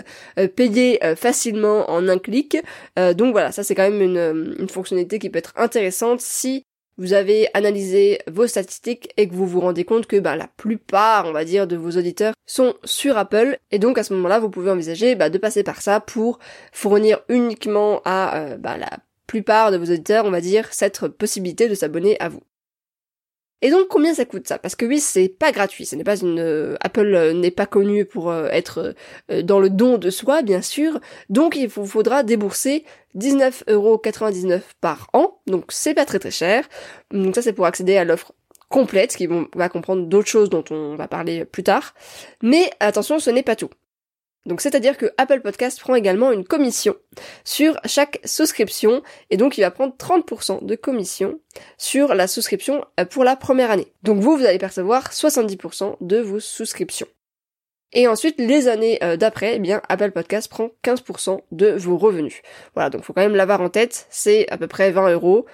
payer 0.57 0.99
facilement 1.15 1.91
en 1.91 2.09
un 2.09 2.19
clic. 2.19 2.57
donc 3.15 3.33
voilà, 3.33 3.53
ça 3.53 3.63
c'est 3.63 3.75
quand 3.75 3.91
même 3.91 4.01
une, 4.01 4.69
fonctionnalité 4.71 5.19
qui 5.19 5.29
peut 5.29 5.39
être 5.39 5.53
intéressante 5.57 6.23
si 6.23 6.65
vous 6.97 7.13
avez 7.13 7.49
analysé 7.53 8.21
vos 8.27 8.47
statistiques 8.47 9.13
et 9.19 9.29
que 9.29 9.35
vous 9.35 9.47
vous 9.47 9.61
rendez 9.61 9.85
compte 9.85 10.07
que 10.07 10.19
bah, 10.19 10.35
la 10.35 10.49
plupart, 10.49 11.27
on 11.27 11.33
va 11.33 11.45
dire, 11.45 11.67
de 11.67 11.77
vos 11.77 11.91
auditeurs 11.91 12.33
sont 12.47 12.75
sur 12.85 13.19
Apple 13.19 13.59
et 13.71 13.79
donc 13.79 13.99
à 13.99 14.03
ce 14.03 14.15
moment-là, 14.15 14.39
vous 14.39 14.49
pouvez 14.49 14.71
envisager 14.71 15.15
bah, 15.15 15.29
de 15.29 15.37
passer 15.37 15.63
par 15.63 15.83
ça 15.83 16.01
pour 16.01 16.39
fournir 16.73 17.21
uniquement 17.29 18.01
à 18.07 18.39
euh, 18.39 18.57
bah, 18.57 18.79
la 18.79 18.89
plupart 19.27 19.71
de 19.71 19.77
vos 19.77 19.85
auditeurs, 19.85 20.25
on 20.25 20.31
va 20.31 20.41
dire, 20.41 20.73
cette 20.73 21.07
possibilité 21.09 21.69
de 21.69 21.75
s'abonner 21.75 22.19
à 22.21 22.29
vous. 22.29 22.43
Et 23.63 23.71
donc 23.71 23.89
combien 23.89 24.13
ça 24.13 24.27
coûte 24.27 24.47
ça? 24.47 24.59
Parce 24.59 24.77
que 24.77 24.85
oui, 24.85 25.01
c'est 25.01 25.29
pas 25.29 25.51
gratuit. 25.51 25.87
Ce 25.87 25.97
n'est 25.97 26.05
pas 26.05 26.19
une 26.19 26.39
euh, 26.39 26.77
Apple 26.81 27.15
euh, 27.15 27.33
n'est 27.33 27.51
pas 27.51 27.67
connue 27.67 28.05
pour 28.05 28.31
euh, 28.31 28.49
être 28.51 28.95
dans 29.43 29.59
le 29.59 29.71
don 29.71 29.97
de 29.97 30.11
soi, 30.11 30.43
bien 30.43 30.61
sûr. 30.61 31.01
Donc 31.31 31.57
il 31.57 31.69
vous 31.69 31.87
faudra 31.87 32.23
débourser 32.23 32.85
19,99€ 33.17 34.61
par 34.81 35.09
an. 35.15 35.41
Donc 35.47 35.67
c'est 35.71 35.95
pas 35.95 36.05
très 36.05 36.19
très 36.19 36.31
cher. 36.31 36.69
Donc 37.13 37.35
ça 37.35 37.43
c'est 37.43 37.55
pour 37.55 37.67
accéder 37.67 37.97
à 37.97 38.05
l'offre 38.05 38.33
complète, 38.69 39.17
qui 39.17 39.29
va 39.55 39.69
comprendre 39.69 40.07
d'autres 40.07 40.29
choses 40.29 40.51
dont 40.51 40.65
on 40.71 40.97
va 40.97 41.09
parler 41.09 41.45
plus 41.45 41.63
tard. 41.63 41.95
Mais 42.43 42.71
attention, 42.81 43.19
ce 43.21 43.31
n'est 43.31 43.45
pas 43.45 43.57
tout. 43.57 43.71
Donc 44.47 44.61
c'est-à-dire 44.61 44.97
que 44.97 45.13
Apple 45.19 45.41
Podcast 45.41 45.79
prend 45.81 45.95
également 45.95 46.33
une 46.33 46.45
commission 46.45 46.95
sur 47.45 47.79
chaque 47.85 48.21
souscription 48.25 49.03
et 49.31 49.37
donc 49.37 49.59
il 49.59 49.63
va 49.63 49.71
prendre 49.71 49.95
30% 49.99 50.65
de 50.65 50.75
commission 50.77 51.41
sur 51.77 52.15
la 52.15 52.27
souscription 52.29 52.85
euh, 52.99 53.05
pour 53.05 53.25
la 53.25 53.37
première 53.37 53.71
année. 53.71 53.93
Donc 54.03 54.21
vous, 54.21 54.37
vous 54.37 54.45
allez 54.45 54.59
percevoir 54.59 55.11
70% 55.11 55.97
de 56.01 56.19
vos 56.19 56.41
souscriptions. 56.41 57.09
Et 57.93 58.09
ensuite, 58.09 58.39
les 58.39 58.69
années 58.69 58.99
euh, 59.03 59.17
d'après, 59.17 59.57
eh 59.57 59.59
bien, 59.59 59.81
Apple 59.89 60.11
Podcast 60.11 60.49
prend 60.49 60.71
15% 60.85 61.41
de 61.53 61.71
vos 61.73 61.97
revenus. 61.97 62.43
Voilà, 62.75 62.91
donc 62.91 63.05
faut 63.05 63.13
quand 63.13 63.23
même 63.23 63.37
l'avoir 63.37 63.61
en 63.61 63.69
tête, 63.69 64.07
c'est 64.11 64.49
à 64.51 64.59
peu 64.59 64.67
près 64.67 64.91
20 64.91 65.13
euros, 65.13 65.47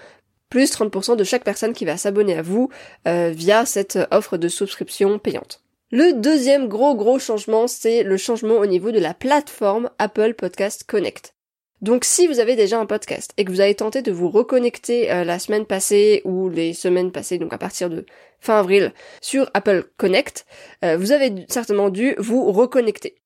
plus 0.48 0.72
30% 0.72 1.16
de 1.16 1.24
chaque 1.24 1.44
personne 1.44 1.72
qui 1.72 1.84
va 1.84 1.96
s'abonner 1.96 2.36
à 2.36 2.42
vous 2.42 2.68
euh, 3.06 3.30
via 3.34 3.64
cette 3.64 3.98
offre 4.10 4.36
de 4.36 4.48
souscription 4.48 5.18
payante. 5.18 5.62
Le 5.94 6.14
deuxième 6.14 6.68
gros 6.68 6.94
gros 6.94 7.18
changement, 7.18 7.66
c'est 7.66 8.02
le 8.02 8.16
changement 8.16 8.54
au 8.54 8.64
niveau 8.64 8.92
de 8.92 8.98
la 8.98 9.12
plateforme 9.12 9.90
Apple 9.98 10.32
Podcast 10.32 10.84
Connect. 10.84 11.34
Donc 11.82 12.06
si 12.06 12.26
vous 12.26 12.40
avez 12.40 12.56
déjà 12.56 12.80
un 12.80 12.86
podcast 12.86 13.34
et 13.36 13.44
que 13.44 13.50
vous 13.50 13.60
avez 13.60 13.74
tenté 13.74 14.00
de 14.00 14.10
vous 14.10 14.30
reconnecter 14.30 15.12
euh, 15.12 15.22
la 15.22 15.38
semaine 15.38 15.66
passée 15.66 16.22
ou 16.24 16.48
les 16.48 16.72
semaines 16.72 17.12
passées, 17.12 17.36
donc 17.36 17.52
à 17.52 17.58
partir 17.58 17.90
de 17.90 18.06
fin 18.40 18.58
avril, 18.58 18.94
sur 19.20 19.50
Apple 19.52 19.84
Connect, 19.98 20.46
euh, 20.82 20.96
vous 20.96 21.12
avez 21.12 21.44
certainement 21.50 21.90
dû 21.90 22.14
vous 22.16 22.50
reconnecter. 22.50 23.21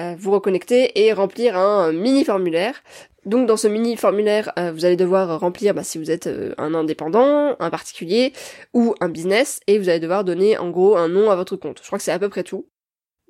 Euh, 0.00 0.14
vous 0.18 0.32
reconnecter 0.32 1.04
et 1.04 1.12
remplir 1.12 1.56
un 1.56 1.92
mini 1.92 2.24
formulaire. 2.24 2.82
Donc 3.26 3.46
dans 3.46 3.58
ce 3.58 3.68
mini 3.68 3.96
formulaire, 3.96 4.50
vous 4.72 4.86
allez 4.86 4.96
devoir 4.96 5.38
remplir 5.40 5.74
bah, 5.74 5.82
si 5.84 5.98
vous 5.98 6.10
êtes 6.10 6.26
un 6.56 6.72
indépendant, 6.72 7.54
un 7.60 7.68
particulier 7.68 8.32
ou 8.72 8.94
un 9.00 9.10
business, 9.10 9.60
et 9.66 9.78
vous 9.78 9.90
allez 9.90 10.00
devoir 10.00 10.24
donner 10.24 10.56
en 10.56 10.70
gros 10.70 10.96
un 10.96 11.08
nom 11.08 11.30
à 11.30 11.36
votre 11.36 11.56
compte. 11.56 11.80
Je 11.82 11.86
crois 11.86 11.98
que 11.98 12.04
c'est 12.04 12.12
à 12.12 12.18
peu 12.18 12.30
près 12.30 12.44
tout. 12.44 12.66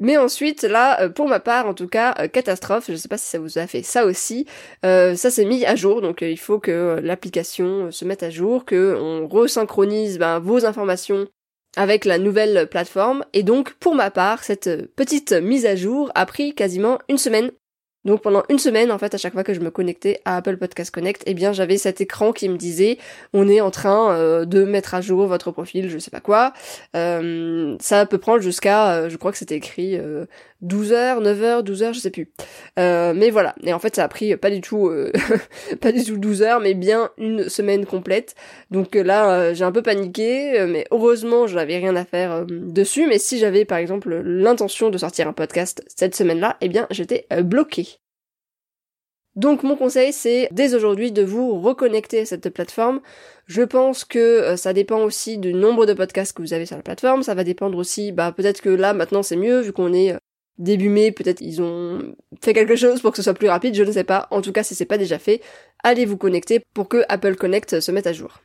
Mais 0.01 0.17
ensuite, 0.17 0.63
là, 0.63 1.03
euh, 1.03 1.09
pour 1.11 1.29
ma 1.29 1.41
part, 1.41 1.67
en 1.67 1.75
tout 1.75 1.87
cas, 1.87 2.15
euh, 2.19 2.27
catastrophe, 2.27 2.87
je 2.89 2.97
sais 2.97 3.09
pas 3.09 3.19
si 3.19 3.27
ça 3.27 3.39
vous 3.39 3.59
a 3.59 3.67
fait 3.67 3.83
ça 3.83 4.07
aussi, 4.07 4.47
euh, 4.85 5.15
ça 5.15 5.31
s'est 5.31 5.45
mis 5.45 5.67
à 5.67 5.77
jour, 5.77 6.01
donc 6.01 6.23
il 6.23 6.39
faut 6.39 6.59
que 6.59 6.99
l'application 7.03 7.91
se 7.91 8.07
mette 8.07 8.23
à 8.23 8.31
jour, 8.31 8.65
que 8.65 8.97
on 8.99 9.29
resynchronise 9.29 10.19
ben, 10.19 10.39
vos 10.39 10.65
informations 10.65 11.29
avec 11.77 12.05
la 12.05 12.19
nouvelle 12.19 12.67
plateforme, 12.69 13.25
et 13.33 13.43
donc 13.43 13.75
pour 13.75 13.95
ma 13.95 14.11
part, 14.11 14.45
cette 14.45 14.95
petite 14.95 15.33
mise 15.33 15.67
à 15.67 15.77
jour 15.77 16.11
a 16.15 16.27
pris 16.27 16.55
quasiment 16.55 16.99
une 17.09 17.19
semaine. 17.19 17.51
Donc 18.05 18.23
pendant 18.23 18.43
une 18.49 18.59
semaine, 18.59 18.91
en 18.91 18.99
fait, 18.99 19.15
à 19.15 19.19
chaque 19.19 19.35
fois 19.35 19.45
que 19.45 19.53
je 19.53 19.61
me 19.61 19.71
connectais 19.71 20.21
à 20.25 20.37
Apple 20.37 20.57
Podcast 20.57 20.91
Connect, 20.91 21.23
eh 21.27 21.35
bien 21.35 21.53
j'avais 21.53 21.77
cet 21.77 22.01
écran 22.01 22.33
qui 22.33 22.49
me 22.49 22.57
disait 22.57 22.99
on 23.35 23.47
est 23.47 23.61
en 23.61 23.71
train 23.71 24.13
euh, 24.15 24.47
de 24.47 24.65
mettre 24.65 24.95
à 24.95 25.03
jour 25.03 25.27
votre 25.27 25.51
profil, 25.51 25.91
je 25.91 25.99
sais 25.99 26.11
pas 26.11 26.21
quoi. 26.21 26.55
Euh, 26.97 27.77
ça 27.79 28.07
peut 28.07 28.19
prendre 28.19 28.41
jusqu'à, 28.41 28.93
euh, 28.93 29.09
je 29.11 29.17
crois 29.19 29.33
que 29.33 29.39
c'était 29.39 29.57
écrit 29.57 29.99
12 30.63 30.93
heures, 30.93 31.21
9 31.21 31.43
heures, 31.43 31.63
12 31.63 31.83
heures, 31.83 31.93
je 31.93 32.01
sais 32.01 32.11
plus. 32.11 32.31
mais 32.77 33.31
voilà. 33.31 33.55
Et 33.65 33.73
en 33.73 33.79
fait, 33.79 33.97
ça 33.97 34.05
a 34.05 34.09
pris 34.09 34.37
pas 34.37 34.51
du 34.51 34.61
tout, 34.61 34.91
pas 35.81 35.93
du 35.93 36.05
tout 36.05 36.17
12 36.17 36.43
heures, 36.43 36.61
mais 36.61 36.75
bien 36.75 37.11
une 37.19 37.49
semaine 37.49 37.87
complète. 37.87 38.35
Donc 38.71 38.95
là, 38.95 39.53
j'ai 39.55 39.65
un 39.65 39.73
peu 39.73 39.83
paniqué, 39.83 40.67
mais 40.69 40.87
heureusement, 40.91 41.47
je 41.47 41.57
n'avais 41.57 41.79
rien 41.79 41.97
à 41.97 42.05
faire 42.05 42.45
dessus. 42.47 43.07
Mais 43.07 43.19
si 43.19 43.39
j'avais 43.39 43.65
par 43.65 43.79
exemple 43.79 44.15
l'intention 44.15 44.91
de 44.91 44.99
sortir 44.99 45.29
un 45.29 45.33
podcast 45.33 45.83
cette 45.89 46.15
semaine-là, 46.15 46.57
eh 46.61 46.69
bien 46.69 46.87
j'étais 46.91 47.27
bloqué. 47.43 48.01
Donc 49.37 49.63
mon 49.63 49.77
conseil 49.77 50.13
c'est 50.13 50.49
dès 50.51 50.75
aujourd'hui 50.75 51.13
de 51.13 51.23
vous 51.23 51.61
reconnecter 51.61 52.21
à 52.21 52.27
cette 52.27 52.51
plateforme. 52.51 53.01
Je 53.47 53.63
pense 53.63 54.05
que 54.05 54.19
euh, 54.19 54.57
ça 54.57 54.73
dépend 54.73 55.03
aussi 55.03 55.39
du 55.39 55.55
nombre 55.55 55.87
de 55.87 55.93
podcasts 55.93 56.37
que 56.37 56.43
vous 56.43 56.53
avez 56.53 56.67
sur 56.67 56.77
la 56.77 56.83
plateforme, 56.83 57.23
ça 57.23 57.35
va 57.35 57.45
dépendre 57.45 57.79
aussi, 57.79 58.11
bah 58.13 58.33
peut-être 58.33 58.61
que 58.61 58.69
là 58.69 58.93
maintenant 58.93 59.23
c'est 59.23 59.37
mieux 59.37 59.61
vu 59.61 59.73
qu'on 59.73 59.93
est 59.93 60.13
euh, 60.13 60.19
début 60.61 60.89
mai, 60.89 61.11
peut-être 61.11 61.41
ils 61.41 61.61
ont 61.61 62.15
fait 62.41 62.55
quelque 62.55 62.77
chose 62.77 63.01
pour 63.01 63.11
que 63.11 63.17
ce 63.17 63.23
soit 63.23 63.35
plus 63.35 63.49
rapide, 63.49 63.75
je 63.75 63.83
ne 63.83 63.93
sais 63.93 64.05
pas. 64.05 64.29
En 64.31 64.41
tout 64.41 64.53
cas 64.53 64.63
si 64.63 64.75
c'est 64.75 64.85
pas 64.85 64.99
déjà 64.99 65.19
fait, 65.19 65.41
allez 65.83 66.05
vous 66.05 66.17
connecter 66.17 66.61
pour 66.75 66.89
que 66.89 67.03
Apple 67.09 67.35
Connect 67.35 67.81
se 67.81 67.91
mette 67.91 68.07
à 68.07 68.13
jour. 68.13 68.41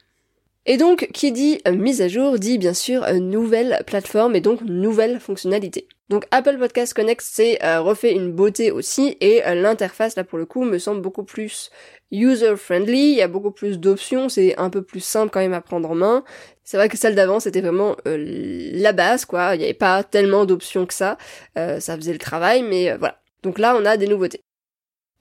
Et 0.68 0.78
donc, 0.78 1.10
qui 1.14 1.32
dit 1.32 1.60
euh, 1.68 1.74
mise 1.74 2.02
à 2.02 2.08
jour 2.08 2.40
dit 2.40 2.58
bien 2.58 2.74
sûr 2.74 3.04
euh, 3.04 3.20
nouvelle 3.20 3.84
plateforme 3.86 4.36
et 4.36 4.42
donc 4.42 4.62
nouvelle 4.62 5.20
fonctionnalité. 5.20 5.88
Donc 6.10 6.26
Apple 6.32 6.58
Podcast 6.58 6.94
Connect 6.94 7.22
c'est 7.24 7.64
euh, 7.64 7.82
refait 7.82 8.14
une 8.14 8.32
beauté 8.32 8.72
aussi 8.72 9.16
et 9.22 9.42
l'interface 9.56 10.16
là 10.16 10.24
pour 10.24 10.40
le 10.40 10.46
coup 10.46 10.64
me 10.64 10.80
semble 10.80 11.02
beaucoup 11.02 11.24
plus 11.24 11.70
user 12.12 12.56
friendly, 12.56 13.12
il 13.12 13.16
y 13.16 13.22
a 13.22 13.28
beaucoup 13.28 13.52
plus 13.52 13.80
d'options, 13.80 14.30
c'est 14.30 14.58
un 14.58 14.70
peu 14.70 14.82
plus 14.82 15.00
simple 15.00 15.32
quand 15.32 15.40
même 15.40 15.54
à 15.54 15.62
prendre 15.62 15.90
en 15.90 15.96
main. 15.96 16.24
C'est 16.64 16.78
vrai 16.78 16.90
que 16.90 16.98
celle 16.98 17.16
d'avant 17.16 17.40
c'était 17.40 17.62
vraiment 17.62 17.96
la 18.06 18.94
base 18.94 19.26
quoi, 19.26 19.56
il 19.56 19.60
n'y 19.60 19.66
avait 19.66 19.74
pas 19.74 20.04
tellement 20.04 20.46
d'options 20.46 20.86
que 20.86 20.94
ça, 20.94 21.18
ça 21.56 21.96
faisait 21.96 22.14
le 22.14 22.20
travail 22.20 22.64
mais 22.64 22.96
voilà. 22.98 23.22
Donc 23.44 23.60
là 23.60 23.76
on 23.80 23.86
a 23.86 23.98
des 23.98 24.08
nouveautés. 24.08 24.42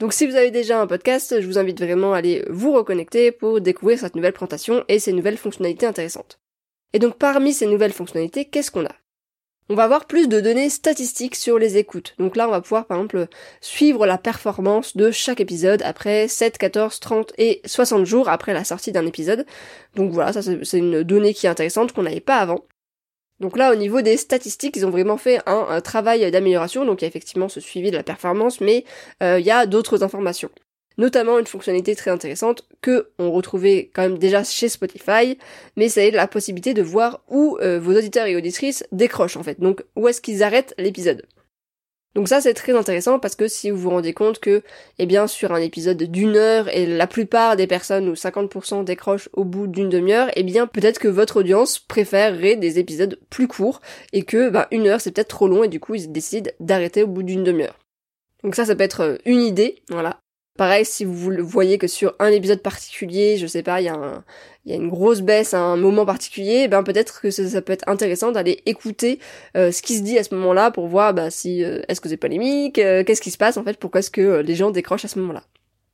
Donc 0.00 0.12
si 0.12 0.26
vous 0.26 0.36
avez 0.36 0.50
déjà 0.50 0.80
un 0.80 0.86
podcast, 0.86 1.40
je 1.40 1.46
vous 1.46 1.58
invite 1.58 1.80
vraiment 1.80 2.14
à 2.14 2.18
aller 2.18 2.44
vous 2.50 2.72
reconnecter 2.72 3.32
pour 3.32 3.60
découvrir 3.60 3.98
cette 3.98 4.16
nouvelle 4.16 4.32
présentation 4.32 4.84
et 4.88 4.98
ces 4.98 5.12
nouvelles 5.12 5.38
fonctionnalités 5.38 5.86
intéressantes. 5.86 6.40
Et 6.92 6.98
donc 6.98 7.16
parmi 7.18 7.52
ces 7.52 7.66
nouvelles 7.66 7.92
fonctionnalités, 7.92 8.44
qu'est-ce 8.44 8.70
qu'on 8.70 8.86
a? 8.86 8.94
On 9.70 9.74
va 9.74 9.84
avoir 9.84 10.06
plus 10.06 10.28
de 10.28 10.40
données 10.40 10.68
statistiques 10.68 11.36
sur 11.36 11.58
les 11.58 11.78
écoutes. 11.78 12.14
Donc 12.18 12.36
là, 12.36 12.46
on 12.46 12.50
va 12.50 12.60
pouvoir 12.60 12.86
par 12.86 12.98
exemple 12.98 13.26
suivre 13.60 14.06
la 14.06 14.18
performance 14.18 14.96
de 14.96 15.10
chaque 15.10 15.40
épisode 15.40 15.82
après 15.82 16.28
7, 16.28 16.58
14, 16.58 17.00
30 17.00 17.32
et 17.38 17.62
60 17.64 18.04
jours 18.04 18.28
après 18.28 18.52
la 18.52 18.64
sortie 18.64 18.92
d'un 18.92 19.06
épisode. 19.06 19.46
Donc 19.94 20.12
voilà, 20.12 20.32
ça 20.32 20.42
c'est 20.42 20.78
une 20.78 21.02
donnée 21.02 21.32
qui 21.32 21.46
est 21.46 21.50
intéressante 21.50 21.92
qu'on 21.92 22.02
n'avait 22.02 22.20
pas 22.20 22.38
avant. 22.38 22.66
Donc 23.40 23.56
là, 23.56 23.72
au 23.72 23.74
niveau 23.74 24.00
des 24.00 24.16
statistiques, 24.16 24.76
ils 24.76 24.86
ont 24.86 24.90
vraiment 24.90 25.16
fait 25.16 25.40
un, 25.46 25.80
travail 25.80 26.30
d'amélioration. 26.30 26.84
Donc 26.84 27.00
il 27.00 27.04
y 27.04 27.06
a 27.06 27.08
effectivement 27.08 27.48
ce 27.48 27.60
suivi 27.60 27.90
de 27.90 27.96
la 27.96 28.02
performance, 28.02 28.60
mais 28.60 28.84
euh, 29.22 29.40
il 29.40 29.46
y 29.46 29.50
a 29.50 29.66
d'autres 29.66 30.04
informations. 30.04 30.50
Notamment 30.96 31.38
une 31.38 31.46
fonctionnalité 31.46 31.96
très 31.96 32.10
intéressante 32.10 32.66
que 32.80 33.10
on 33.18 33.32
retrouvait 33.32 33.90
quand 33.92 34.02
même 34.02 34.18
déjà 34.18 34.44
chez 34.44 34.68
Spotify, 34.68 35.38
mais 35.76 35.88
c'est 35.88 36.10
la 36.10 36.28
possibilité 36.28 36.72
de 36.72 36.82
voir 36.82 37.22
où 37.28 37.58
euh, 37.60 37.80
vos 37.80 37.96
auditeurs 37.96 38.26
et 38.26 38.36
auditrices 38.36 38.84
décrochent 38.92 39.36
en 39.36 39.42
fait. 39.42 39.60
Donc 39.60 39.82
où 39.96 40.06
est-ce 40.06 40.20
qu'ils 40.20 40.42
arrêtent 40.42 40.74
l'épisode. 40.78 41.26
Donc 42.14 42.28
ça 42.28 42.40
c'est 42.40 42.54
très 42.54 42.72
intéressant 42.72 43.18
parce 43.18 43.34
que 43.34 43.48
si 43.48 43.70
vous 43.70 43.76
vous 43.76 43.90
rendez 43.90 44.12
compte 44.12 44.38
que, 44.38 44.62
eh 44.98 45.06
bien, 45.06 45.26
sur 45.26 45.52
un 45.52 45.60
épisode 45.60 46.00
d'une 46.04 46.36
heure 46.36 46.68
et 46.68 46.86
la 46.86 47.08
plupart 47.08 47.56
des 47.56 47.66
personnes 47.66 48.08
ou 48.08 48.14
50% 48.14 48.84
décrochent 48.84 49.28
au 49.32 49.44
bout 49.44 49.66
d'une 49.66 49.88
demi-heure, 49.88 50.30
eh 50.36 50.44
bien 50.44 50.68
peut-être 50.68 51.00
que 51.00 51.08
votre 51.08 51.38
audience 51.38 51.80
préférerait 51.80 52.56
des 52.56 52.78
épisodes 52.78 53.18
plus 53.30 53.48
courts 53.48 53.80
et 54.12 54.22
que 54.22 54.48
bah, 54.48 54.68
une 54.70 54.86
heure 54.86 55.00
c'est 55.00 55.10
peut-être 55.10 55.28
trop 55.28 55.48
long 55.48 55.64
et 55.64 55.68
du 55.68 55.80
coup 55.80 55.96
ils 55.96 56.12
décident 56.12 56.52
d'arrêter 56.60 57.02
au 57.02 57.08
bout 57.08 57.24
d'une 57.24 57.42
demi-heure. 57.42 57.78
Donc 58.44 58.54
ça 58.54 58.64
ça 58.64 58.76
peut 58.76 58.84
être 58.84 59.00
euh, 59.00 59.16
une 59.24 59.40
idée, 59.40 59.82
voilà. 59.88 60.20
Pareil, 60.56 60.84
si 60.84 61.04
vous 61.04 61.32
voyez 61.42 61.78
que 61.78 61.88
sur 61.88 62.14
un 62.20 62.28
épisode 62.28 62.62
particulier, 62.62 63.36
je 63.38 63.46
sais 63.46 63.64
pas, 63.64 63.80
il 63.80 63.86
y 63.86 63.88
a 63.88 64.22
y 64.66 64.72
a 64.72 64.76
une 64.76 64.88
grosse 64.88 65.20
baisse 65.20 65.52
à 65.52 65.60
un 65.60 65.76
moment 65.76 66.06
particulier, 66.06 66.68
ben 66.68 66.82
peut-être 66.82 67.20
que 67.20 67.30
ça, 67.30 67.60
peut 67.60 67.72
être 67.72 67.88
intéressant 67.88 68.32
d'aller 68.32 68.62
écouter 68.66 69.18
euh, 69.56 69.72
ce 69.72 69.82
qui 69.82 69.96
se 69.96 70.02
dit 70.02 70.18
à 70.18 70.24
ce 70.24 70.34
moment-là 70.34 70.70
pour 70.70 70.86
voir 70.86 71.12
bah, 71.12 71.30
si 71.30 71.64
euh, 71.64 71.82
est-ce 71.88 72.00
que 72.00 72.08
c'est 72.08 72.16
polémique, 72.16 72.78
euh, 72.78 73.04
qu'est-ce 73.04 73.20
qui 73.20 73.30
se 73.30 73.36
passe 73.36 73.56
en 73.56 73.64
fait, 73.64 73.78
pourquoi 73.78 73.98
est-ce 73.98 74.10
que 74.10 74.40
les 74.40 74.54
gens 74.54 74.70
décrochent 74.70 75.04
à 75.04 75.08
ce 75.08 75.18
moment-là. 75.18 75.42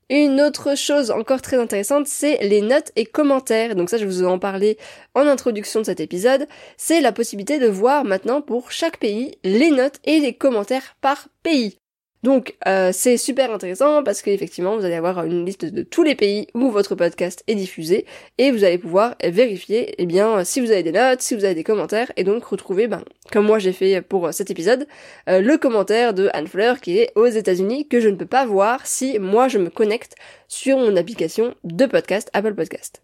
Une 0.09 0.41
autre 0.41 0.77
chose 0.77 1.11
encore 1.13 1.41
très 1.41 1.57
intéressante, 1.57 2.07
c'est 2.07 2.39
les 2.43 2.63
notes 2.63 2.91
et 2.97 3.07
commentaires. 3.07 3.77
Donc 3.77 3.89
ça, 3.91 3.97
je 3.97 4.05
vous 4.05 4.25
en 4.25 4.41
parlais 4.41 4.77
en 5.15 5.27
introduction 5.27 5.81
de 5.81 5.87
cet 5.87 6.01
épisode. 6.01 6.49
C'est 6.77 7.01
la 7.01 7.13
possibilité 7.13 7.61
de 7.61 7.69
voir 7.69 8.05
maintenant 8.05 8.43
pour 8.43 8.73
chaque 8.73 8.99
pays 8.99 9.39
les 9.45 9.71
notes 9.71 10.01
et 10.05 10.19
les 10.19 10.35
commentaires 10.35 10.97
par 11.01 11.29
pays. 11.45 11.80
Donc 12.23 12.57
euh, 12.67 12.91
c'est 12.93 13.17
super 13.17 13.51
intéressant 13.51 14.03
parce 14.03 14.21
qu'effectivement 14.21 14.77
vous 14.77 14.85
allez 14.85 14.95
avoir 14.95 15.25
une 15.25 15.47
liste 15.47 15.65
de 15.65 15.83
tous 15.83 16.03
les 16.03 16.15
pays 16.15 16.49
où 16.55 16.71
votre 16.71 16.95
podcast 16.95 17.43
est 17.47 17.55
diffusé 17.55 18.05
et 18.37 18.51
vous 18.51 18.63
allez 18.63 18.77
pouvoir 18.77 19.15
vérifier 19.25 19.95
eh 19.97 20.05
bien 20.05 20.45
si 20.45 20.61
vous 20.61 20.71
avez 20.71 20.83
des 20.83 20.93
notes, 20.93 21.23
si 21.23 21.35
vous 21.35 21.45
avez 21.45 21.55
des 21.55 21.65
commentaires 21.65 22.13
et 22.17 22.25
donc 22.25 22.45
retrouver 22.45 22.89
ben 22.89 23.05
comme 23.33 23.47
moi 23.47 23.59
j'ai 23.59 23.73
fait 23.73 24.03
pour 24.03 24.35
cet 24.35 24.51
épisode 24.51 24.87
euh, 25.31 25.41
le 25.41 25.57
commentaire 25.57 26.13
de 26.13 26.29
Anne 26.35 26.47
Fleur 26.47 26.81
qui 26.81 26.99
est 26.99 27.11
aux 27.15 27.27
États-Unis 27.27 27.89
que 27.89 28.01
je 28.01 28.09
ne 28.11 28.17
peux 28.17 28.27
pas 28.27 28.45
voir 28.45 28.87
si 28.87 29.19
moi 29.19 29.49
je 29.49 29.57
me 29.57 29.71
connecte 29.71 30.15
sur 30.47 30.77
mon 30.77 30.97
application 30.97 31.55
de 31.65 31.87
podcast 31.87 32.29
Apple 32.35 32.55
Podcast. 32.55 33.03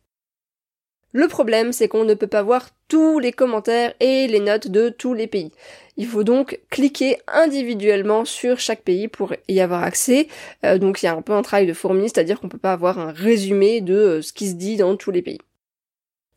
Le 1.12 1.28
problème, 1.28 1.72
c'est 1.72 1.88
qu'on 1.88 2.04
ne 2.04 2.12
peut 2.12 2.26
pas 2.26 2.42
voir 2.42 2.68
tous 2.88 3.18
les 3.18 3.32
commentaires 3.32 3.94
et 4.00 4.26
les 4.26 4.40
notes 4.40 4.68
de 4.68 4.90
tous 4.90 5.14
les 5.14 5.26
pays. 5.26 5.50
Il 5.96 6.06
faut 6.06 6.24
donc 6.24 6.60
cliquer 6.70 7.18
individuellement 7.26 8.24
sur 8.24 8.58
chaque 8.60 8.82
pays 8.82 9.08
pour 9.08 9.34
y 9.48 9.60
avoir 9.60 9.82
accès. 9.82 10.28
Euh, 10.64 10.78
donc 10.78 11.02
il 11.02 11.06
y 11.06 11.08
a 11.08 11.14
un 11.14 11.22
peu 11.22 11.32
un 11.32 11.42
travail 11.42 11.66
de 11.66 11.72
fourmi, 11.72 12.08
c'est-à-dire 12.08 12.40
qu'on 12.40 12.48
peut 12.48 12.58
pas 12.58 12.72
avoir 12.72 12.98
un 12.98 13.12
résumé 13.12 13.80
de 13.80 13.94
euh, 13.94 14.22
ce 14.22 14.32
qui 14.32 14.48
se 14.48 14.54
dit 14.54 14.76
dans 14.76 14.96
tous 14.96 15.10
les 15.10 15.22
pays. 15.22 15.40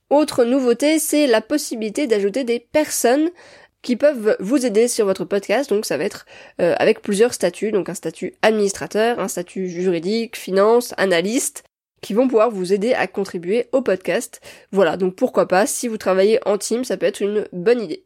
Autre 0.10 0.44
nouveauté, 0.44 0.98
c'est 0.98 1.28
la 1.28 1.42
possibilité 1.42 2.08
d'ajouter 2.08 2.44
des 2.44 2.60
personnes 2.60 3.30
qui 3.82 3.96
peuvent 3.96 4.36
vous 4.40 4.66
aider 4.66 4.88
sur 4.88 5.06
votre 5.06 5.26
podcast. 5.26 5.70
Donc 5.70 5.86
ça 5.86 5.98
va 5.98 6.06
être 6.06 6.26
euh, 6.62 6.76
avec 6.80 7.02
plusieurs 7.02 7.34
statuts, 7.34 7.72
donc 7.72 7.90
un 7.90 7.94
statut 7.94 8.34
administrateur, 8.42 9.20
un 9.20 9.28
statut 9.28 9.70
juridique, 9.70 10.38
finance, 10.38 10.94
analyste, 10.98 11.64
qui 12.02 12.14
vont 12.14 12.28
pouvoir 12.28 12.50
vous 12.50 12.74
aider 12.74 12.94
à 12.94 13.08
contribuer 13.08 13.68
au 13.72 13.82
podcast. 13.82 14.42
Voilà, 14.72 14.98
donc 14.98 15.16
pourquoi 15.16 15.48
pas, 15.48 15.68
si 15.68 15.88
vous 15.88 15.98
travaillez 15.98 16.40
en 16.46 16.58
team, 16.58 16.84
ça 16.84 16.98
peut 16.98 17.06
être 17.06 17.22
une 17.22 17.46
bonne 17.52 17.82
idée. 17.82 18.04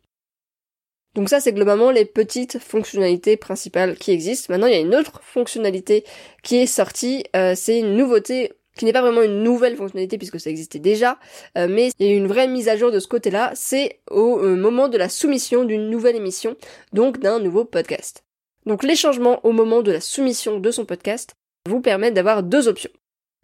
Donc 1.16 1.30
ça, 1.30 1.40
c'est 1.40 1.54
globalement 1.54 1.92
les 1.92 2.06
petites 2.06 2.60
fonctionnalités 2.60 3.38
principales 3.38 3.96
qui 3.98 4.12
existent. 4.12 4.52
Maintenant, 4.52 4.68
il 4.68 4.74
y 4.74 4.78
a 4.78 4.80
une 4.80 4.96
autre 4.96 5.22
fonctionnalité 5.24 6.04
qui 6.42 6.58
est 6.58 6.66
sortie, 6.66 7.24
euh, 7.36 7.54
c'est 7.56 7.80
une 7.80 7.96
nouveauté 7.96 8.52
qui 8.76 8.86
n'est 8.86 8.94
pas 8.94 9.02
vraiment 9.02 9.22
une 9.22 9.44
nouvelle 9.44 9.76
fonctionnalité 9.76 10.18
puisque 10.18 10.40
ça 10.40 10.50
existait 10.50 10.80
déjà, 10.80 11.20
euh, 11.58 11.68
mais 11.70 11.92
il 12.00 12.12
une 12.12 12.28
vraie 12.28 12.48
mise 12.48 12.70
à 12.70 12.78
jour 12.78 12.92
de 12.92 13.00
ce 13.00 13.08
côté-là, 13.08 13.52
c'est 13.54 14.00
au 14.10 14.40
euh, 14.40 14.56
moment 14.56 14.88
de 14.90 14.98
la 14.98 15.10
soumission 15.10 15.64
d'une 15.64 15.90
nouvelle 15.90 16.16
émission, 16.16 16.56
donc 16.92 17.20
d'un 17.20 17.40
nouveau 17.40 17.66
podcast. 17.66 18.24
Donc 18.66 18.84
les 18.84 18.96
changements 18.96 19.46
au 19.46 19.52
moment 19.52 19.82
de 19.82 19.92
la 19.92 20.02
soumission 20.02 20.60
de 20.60 20.72
son 20.72 20.86
podcast 20.86 21.36
vous 21.70 21.82
permettent 21.82 22.16
d'avoir 22.16 22.42
deux 22.42 22.68
options. 22.68 22.92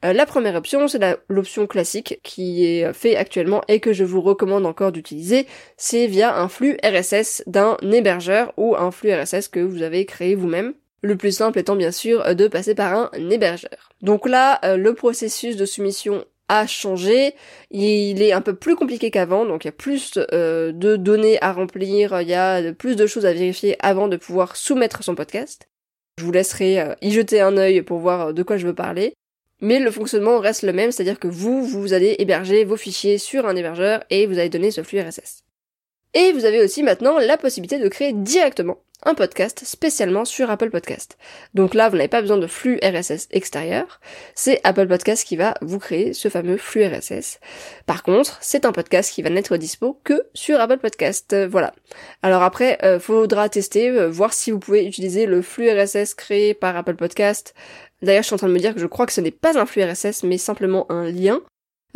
Euh, 0.05 0.13
la 0.13 0.25
première 0.25 0.55
option, 0.55 0.87
c'est 0.87 1.01
l'option 1.27 1.67
classique 1.67 2.19
qui 2.23 2.65
est 2.65 2.93
fait 2.93 3.17
actuellement 3.17 3.61
et 3.67 3.79
que 3.79 3.91
je 3.91 4.05
vous 4.05 4.21
recommande 4.21 4.65
encore 4.65 4.91
d'utiliser, 4.91 5.45
c'est 5.75 6.07
via 6.07 6.37
un 6.37 6.47
flux 6.47 6.77
RSS 6.83 7.43
d'un 7.47 7.77
hébergeur 7.81 8.53
ou 8.55 8.75
un 8.77 8.91
flux 8.91 9.13
RSS 9.13 9.49
que 9.49 9.59
vous 9.59 9.81
avez 9.81 10.05
créé 10.05 10.35
vous-même. 10.35 10.73
Le 11.01 11.15
plus 11.15 11.31
simple 11.31 11.59
étant 11.59 11.75
bien 11.75 11.91
sûr 11.91 12.35
de 12.35 12.47
passer 12.47 12.75
par 12.75 12.93
un 12.93 13.29
hébergeur. 13.29 13.89
Donc 14.01 14.27
là, 14.27 14.59
euh, 14.63 14.77
le 14.77 14.93
processus 14.93 15.57
de 15.57 15.65
soumission 15.65 16.25
a 16.47 16.65
changé, 16.65 17.35
il 17.69 18.21
est 18.21 18.31
un 18.31 18.41
peu 18.41 18.55
plus 18.55 18.75
compliqué 18.75 19.11
qu'avant, 19.11 19.45
donc 19.45 19.65
il 19.65 19.67
y 19.67 19.69
a 19.69 19.73
plus 19.73 20.17
euh, 20.17 20.71
de 20.71 20.95
données 20.95 21.37
à 21.41 21.53
remplir, 21.53 22.21
il 22.21 22.27
y 22.27 22.33
a 22.33 22.73
plus 22.73 22.95
de 22.95 23.05
choses 23.05 23.25
à 23.25 23.33
vérifier 23.33 23.75
avant 23.79 24.07
de 24.07 24.17
pouvoir 24.17 24.55
soumettre 24.55 25.03
son 25.03 25.13
podcast. 25.13 25.69
Je 26.17 26.25
vous 26.25 26.31
laisserai 26.31 26.95
y 27.01 27.11
jeter 27.11 27.39
un 27.39 27.55
œil 27.55 27.81
pour 27.81 27.99
voir 27.99 28.33
de 28.33 28.43
quoi 28.43 28.57
je 28.57 28.67
veux 28.67 28.75
parler. 28.75 29.13
Mais 29.61 29.79
le 29.79 29.91
fonctionnement 29.91 30.39
reste 30.39 30.63
le 30.63 30.73
même, 30.73 30.91
c'est-à-dire 30.91 31.19
que 31.19 31.27
vous, 31.27 31.63
vous 31.63 31.93
allez 31.93 32.15
héberger 32.19 32.63
vos 32.63 32.77
fichiers 32.77 33.17
sur 33.17 33.45
un 33.45 33.55
hébergeur 33.55 34.03
et 34.09 34.25
vous 34.25 34.39
allez 34.39 34.49
donner 34.49 34.71
ce 34.71 34.83
flux 34.83 35.01
RSS. 35.01 35.43
Et 36.13 36.31
vous 36.31 36.45
avez 36.45 36.61
aussi 36.61 36.81
maintenant 36.81 37.19
la 37.19 37.37
possibilité 37.37 37.77
de 37.77 37.87
créer 37.87 38.13
directement 38.13 38.77
un 39.03 39.13
podcast 39.13 39.61
spécialement 39.63 40.25
sur 40.25 40.49
Apple 40.49 40.71
Podcast. 40.71 41.17
Donc 41.53 41.73
là, 41.73 41.87
vous 41.87 41.95
n'avez 41.95 42.09
pas 42.09 42.21
besoin 42.21 42.37
de 42.37 42.47
flux 42.47 42.79
RSS 42.83 43.29
extérieur, 43.31 44.01
c'est 44.35 44.59
Apple 44.63 44.87
Podcast 44.87 45.25
qui 45.25 45.37
va 45.37 45.53
vous 45.61 45.79
créer 45.79 46.13
ce 46.13 46.27
fameux 46.27 46.57
flux 46.57 46.85
RSS. 46.85 47.39
Par 47.85 48.03
contre, 48.03 48.37
c'est 48.41 48.65
un 48.65 48.71
podcast 48.71 49.13
qui 49.13 49.21
va 49.21 49.29
n'être 49.29 49.55
dispo 49.55 49.99
que 50.03 50.27
sur 50.33 50.59
Apple 50.59 50.79
Podcast. 50.79 51.35
voilà. 51.49 51.73
Alors 52.23 52.43
après, 52.43 52.77
euh, 52.83 52.99
faudra 52.99 53.47
tester, 53.47 53.89
euh, 53.89 54.09
voir 54.09 54.33
si 54.33 54.51
vous 54.51 54.59
pouvez 54.59 54.85
utiliser 54.85 55.25
le 55.25 55.41
flux 55.41 55.69
RSS 55.69 56.13
créé 56.13 56.53
par 56.53 56.75
Apple 56.75 56.95
Podcast 56.95 57.53
D'ailleurs, 58.01 58.23
je 58.23 58.27
suis 58.27 58.33
en 58.33 58.37
train 58.37 58.47
de 58.47 58.53
me 58.53 58.59
dire 58.59 58.73
que 58.73 58.79
je 58.79 58.85
crois 58.85 59.05
que 59.05 59.11
ce 59.11 59.19
n'est 59.19 59.31
pas 59.31 59.59
un 59.59 59.65
flux 59.65 59.83
RSS, 59.83 60.23
mais 60.23 60.37
simplement 60.37 60.89
un 60.89 61.09
lien 61.09 61.41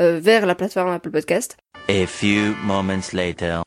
euh, 0.02 0.20
vers 0.20 0.46
la 0.46 0.56
plateforme 0.56 0.90
Apple 0.90 1.12
Podcast. 1.12 1.56
A 1.88 2.06
few 2.06 2.54
moments 2.66 3.14
later. 3.14 3.62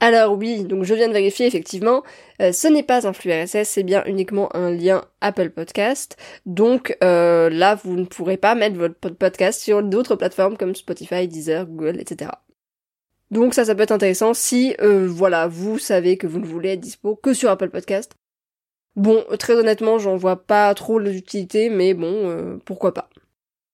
Alors 0.00 0.36
oui, 0.36 0.64
donc 0.64 0.84
je 0.84 0.94
viens 0.94 1.08
de 1.08 1.12
vérifier 1.12 1.46
effectivement, 1.46 2.02
euh, 2.40 2.52
ce 2.52 2.68
n'est 2.68 2.82
pas 2.82 3.06
un 3.06 3.12
flux 3.12 3.32
RSS, 3.32 3.64
c'est 3.64 3.82
bien 3.82 4.04
uniquement 4.06 4.54
un 4.54 4.70
lien 4.70 5.04
Apple 5.20 5.50
Podcast. 5.50 6.16
Donc 6.46 6.96
euh, 7.02 7.50
là, 7.50 7.74
vous 7.74 7.96
ne 7.96 8.04
pourrez 8.04 8.36
pas 8.36 8.54
mettre 8.54 8.76
votre 8.76 8.94
podcast 9.10 9.60
sur 9.60 9.82
d'autres 9.82 10.16
plateformes 10.16 10.56
comme 10.56 10.74
Spotify, 10.74 11.26
Deezer, 11.26 11.66
Google, 11.66 12.00
etc. 12.00 12.30
Donc 13.30 13.54
ça, 13.54 13.64
ça 13.64 13.74
peut 13.74 13.82
être 13.82 13.92
intéressant 13.92 14.34
si, 14.34 14.74
voilà, 14.80 15.46
vous 15.46 15.78
savez 15.78 16.16
que 16.16 16.26
vous 16.26 16.38
ne 16.38 16.46
voulez 16.46 16.70
être 16.70 16.80
dispo 16.80 17.16
que 17.16 17.34
sur 17.34 17.50
Apple 17.50 17.70
Podcast. 17.70 18.12
Bon, 18.96 19.24
très 19.38 19.54
honnêtement, 19.54 19.98
j'en 19.98 20.16
vois 20.16 20.44
pas 20.44 20.72
trop 20.74 20.98
l'utilité, 20.98 21.68
mais 21.68 21.94
bon, 21.94 22.12
euh, 22.30 22.56
pourquoi 22.64 22.94
pas. 22.94 23.10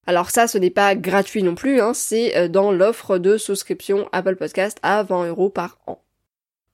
Alors 0.06 0.30
ça, 0.30 0.46
ce 0.46 0.56
n'est 0.56 0.70
pas 0.70 0.94
gratuit 0.94 1.42
non 1.42 1.54
plus, 1.54 1.80
hein, 1.80 1.92
c'est 1.94 2.36
euh, 2.36 2.48
dans 2.48 2.72
l'offre 2.72 3.18
de 3.18 3.36
souscription 3.36 4.08
Apple 4.12 4.36
Podcast 4.36 4.78
à 4.82 5.02
20 5.02 5.28
euros 5.28 5.50
par 5.50 5.78
an. 5.86 6.02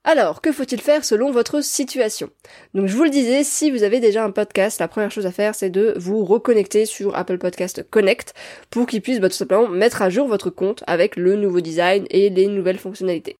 Alors, 0.05 0.39
que 0.39 0.53
faut-il 0.53 0.79
faire 0.79 1.03
selon 1.03 1.31
votre 1.31 1.61
situation? 1.61 2.29
Donc 2.73 2.87
je 2.87 2.95
vous 2.95 3.03
le 3.03 3.09
disais, 3.09 3.43
si 3.43 3.69
vous 3.69 3.83
avez 3.83 3.99
déjà 3.99 4.23
un 4.23 4.31
podcast, 4.31 4.79
la 4.79 4.87
première 4.87 5.11
chose 5.11 5.25
à 5.25 5.33
faire 5.33 5.53
c'est 5.53 5.69
de 5.69 5.95
vous 5.97 6.23
reconnecter 6.23 6.85
sur 6.85 7.13
Apple 7.17 7.37
Podcast 7.37 7.85
Connect 7.89 8.33
pour 8.69 8.87
qu'il 8.87 9.01
puisse 9.01 9.19
bah, 9.19 9.27
tout 9.27 9.35
simplement 9.35 9.67
mettre 9.67 10.01
à 10.01 10.09
jour 10.09 10.25
votre 10.25 10.49
compte 10.49 10.81
avec 10.87 11.17
le 11.17 11.35
nouveau 11.35 11.59
design 11.59 12.05
et 12.09 12.29
les 12.29 12.47
nouvelles 12.47 12.79
fonctionnalités. 12.79 13.35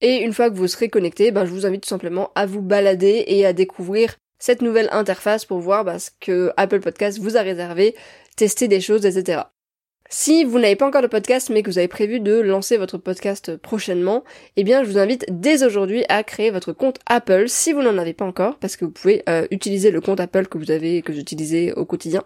Et 0.00 0.22
une 0.22 0.32
fois 0.32 0.48
que 0.48 0.54
vous 0.54 0.68
serez 0.68 0.88
connecté, 0.88 1.32
bah, 1.32 1.44
je 1.44 1.50
vous 1.50 1.66
invite 1.66 1.82
tout 1.82 1.88
simplement 1.88 2.30
à 2.36 2.46
vous 2.46 2.62
balader 2.62 3.24
et 3.26 3.44
à 3.44 3.52
découvrir 3.52 4.14
cette 4.42 4.60
nouvelle 4.60 4.88
interface 4.90 5.44
pour 5.44 5.60
voir 5.60 5.84
bah, 5.84 6.00
ce 6.00 6.10
que 6.18 6.52
Apple 6.56 6.80
Podcast 6.80 7.20
vous 7.20 7.36
a 7.36 7.42
réservé, 7.42 7.94
tester 8.34 8.66
des 8.66 8.80
choses, 8.80 9.06
etc. 9.06 9.42
Si 10.10 10.42
vous 10.42 10.58
n'avez 10.58 10.74
pas 10.74 10.84
encore 10.84 11.00
de 11.00 11.06
podcast 11.06 11.48
mais 11.48 11.62
que 11.62 11.70
vous 11.70 11.78
avez 11.78 11.86
prévu 11.86 12.18
de 12.18 12.40
lancer 12.40 12.76
votre 12.76 12.98
podcast 12.98 13.56
prochainement, 13.56 14.24
eh 14.56 14.64
bien 14.64 14.82
je 14.82 14.90
vous 14.90 14.98
invite 14.98 15.24
dès 15.28 15.62
aujourd'hui 15.62 16.04
à 16.08 16.24
créer 16.24 16.50
votre 16.50 16.72
compte 16.72 16.98
Apple 17.06 17.48
si 17.48 17.72
vous 17.72 17.82
n'en 17.82 17.96
avez 17.98 18.14
pas 18.14 18.24
encore, 18.24 18.58
parce 18.58 18.74
que 18.74 18.84
vous 18.84 18.90
pouvez 18.90 19.22
euh, 19.28 19.46
utiliser 19.52 19.92
le 19.92 20.00
compte 20.00 20.18
Apple 20.18 20.48
que 20.48 20.58
vous 20.58 20.72
avez, 20.72 21.02
que 21.02 21.12
utilisez 21.12 21.72
au 21.74 21.86
quotidien, 21.86 22.24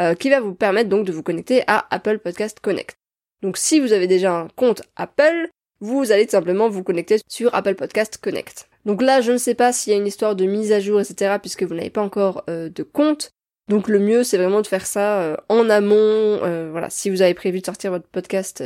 euh, 0.00 0.16
qui 0.16 0.30
va 0.30 0.40
vous 0.40 0.54
permettre 0.54 0.88
donc 0.90 1.06
de 1.06 1.12
vous 1.12 1.22
connecter 1.22 1.62
à 1.68 1.86
Apple 1.94 2.18
Podcast 2.18 2.58
Connect. 2.58 2.96
Donc 3.40 3.56
si 3.56 3.78
vous 3.78 3.92
avez 3.92 4.08
déjà 4.08 4.34
un 4.34 4.48
compte 4.56 4.82
Apple, 4.96 5.48
vous 5.78 6.10
allez 6.10 6.24
tout 6.26 6.32
simplement 6.32 6.68
vous 6.68 6.82
connecter 6.82 7.18
sur 7.28 7.54
Apple 7.54 7.76
Podcast 7.76 8.18
Connect. 8.20 8.68
Donc 8.84 9.02
là, 9.02 9.20
je 9.20 9.32
ne 9.32 9.38
sais 9.38 9.54
pas 9.54 9.72
s'il 9.72 9.92
y 9.92 9.96
a 9.96 9.98
une 9.98 10.06
histoire 10.06 10.34
de 10.34 10.44
mise 10.44 10.72
à 10.72 10.80
jour, 10.80 11.00
etc., 11.00 11.36
puisque 11.40 11.62
vous 11.62 11.74
n'avez 11.74 11.90
pas 11.90 12.02
encore 12.02 12.44
euh, 12.50 12.68
de 12.68 12.82
compte. 12.82 13.30
Donc 13.68 13.88
le 13.88 14.00
mieux, 14.00 14.24
c'est 14.24 14.38
vraiment 14.38 14.60
de 14.60 14.66
faire 14.66 14.86
ça 14.86 15.22
euh, 15.22 15.36
en 15.48 15.70
amont. 15.70 15.94
Euh, 15.96 16.68
voilà, 16.70 16.90
si 16.90 17.10
vous 17.10 17.22
avez 17.22 17.34
prévu 17.34 17.60
de 17.60 17.66
sortir 17.66 17.90
votre 17.90 18.08
podcast, 18.08 18.64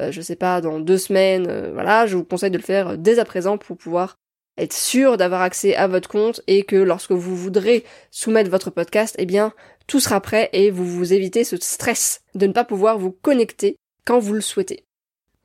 je 0.00 0.20
sais 0.20 0.36
pas, 0.36 0.60
dans 0.60 0.78
deux 0.78 0.96
semaines, 0.96 1.72
voilà, 1.72 2.06
je 2.06 2.16
vous 2.16 2.22
conseille 2.22 2.52
de 2.52 2.56
le 2.56 2.62
faire 2.62 2.96
dès 2.96 3.18
à 3.18 3.24
présent 3.24 3.58
pour 3.58 3.76
pouvoir 3.76 4.14
être 4.56 4.72
sûr 4.72 5.16
d'avoir 5.16 5.42
accès 5.42 5.74
à 5.74 5.88
votre 5.88 6.08
compte 6.08 6.40
et 6.46 6.62
que 6.62 6.76
lorsque 6.76 7.10
vous 7.10 7.34
voudrez 7.34 7.84
soumettre 8.12 8.48
votre 8.48 8.70
podcast, 8.70 9.16
eh 9.18 9.26
bien, 9.26 9.52
tout 9.88 9.98
sera 9.98 10.20
prêt 10.20 10.50
et 10.52 10.70
vous 10.70 10.86
vous 10.86 11.12
évitez 11.12 11.42
ce 11.42 11.56
stress 11.56 12.20
de 12.36 12.46
ne 12.46 12.52
pas 12.52 12.64
pouvoir 12.64 12.96
vous 12.96 13.10
connecter 13.10 13.76
quand 14.04 14.20
vous 14.20 14.34
le 14.34 14.40
souhaitez. 14.40 14.87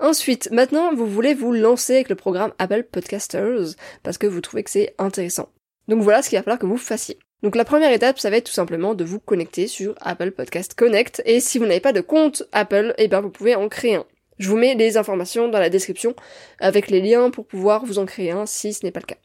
Ensuite, 0.04 0.52
maintenant, 0.52 0.94
vous 0.94 1.08
voulez 1.08 1.34
vous 1.34 1.54
lancer 1.54 1.94
avec 1.94 2.10
le 2.10 2.16
programme 2.16 2.52
Apple 2.60 2.84
Podcasters 2.84 3.76
parce 4.04 4.18
que 4.18 4.28
vous 4.28 4.42
trouvez 4.42 4.62
que 4.62 4.70
c'est 4.70 4.94
intéressant. 4.98 5.48
Donc 5.88 6.02
voilà 6.02 6.22
ce 6.22 6.28
qu'il 6.28 6.38
va 6.38 6.44
falloir 6.44 6.60
que 6.60 6.66
vous 6.66 6.76
fassiez. 6.76 7.18
Donc 7.42 7.56
la 7.56 7.63
première 7.63 7.94
étape, 7.94 8.20
ça 8.20 8.30
va 8.30 8.36
être 8.36 8.48
tout 8.48 8.52
simplement 8.52 8.96
de 8.96 9.06
vous 9.06 9.22
connecter 9.22 9.66
sur 9.66 9.96
Apple 10.02 10.32
Podcast 10.32 10.74
Connect 10.74 11.22
et 11.26 11.39
si 11.39 11.58
vous 11.58 11.66
n'avez 11.66 11.80
pas 11.80 11.94
de 11.94 12.02
compte 12.02 12.44
Apple, 12.52 12.94
eh 12.98 13.08
bien 13.08 13.22
vous 13.22 13.30
pouvez 13.30 13.56
en 13.56 13.70
créer 13.70 13.96
un. 13.96 14.06
Je 14.39 14.50
vous 14.50 14.58
mets 14.58 14.76
les 14.76 14.98
informations 14.98 15.48
dans 15.48 15.60
la 15.60 15.70
description 15.70 16.16
avec 16.60 16.89
les 16.89 17.00
liens 17.00 17.30
pour 17.30 17.46
pouvoir 17.46 17.86
vous 17.86 17.98
en 17.98 18.06
créer 18.06 18.32
un 18.32 18.46
si 18.46 18.74
ce 18.74 18.86
n'est 18.86 18.92
pas 18.92 19.00
le 19.00 19.06
cas. 19.06 19.22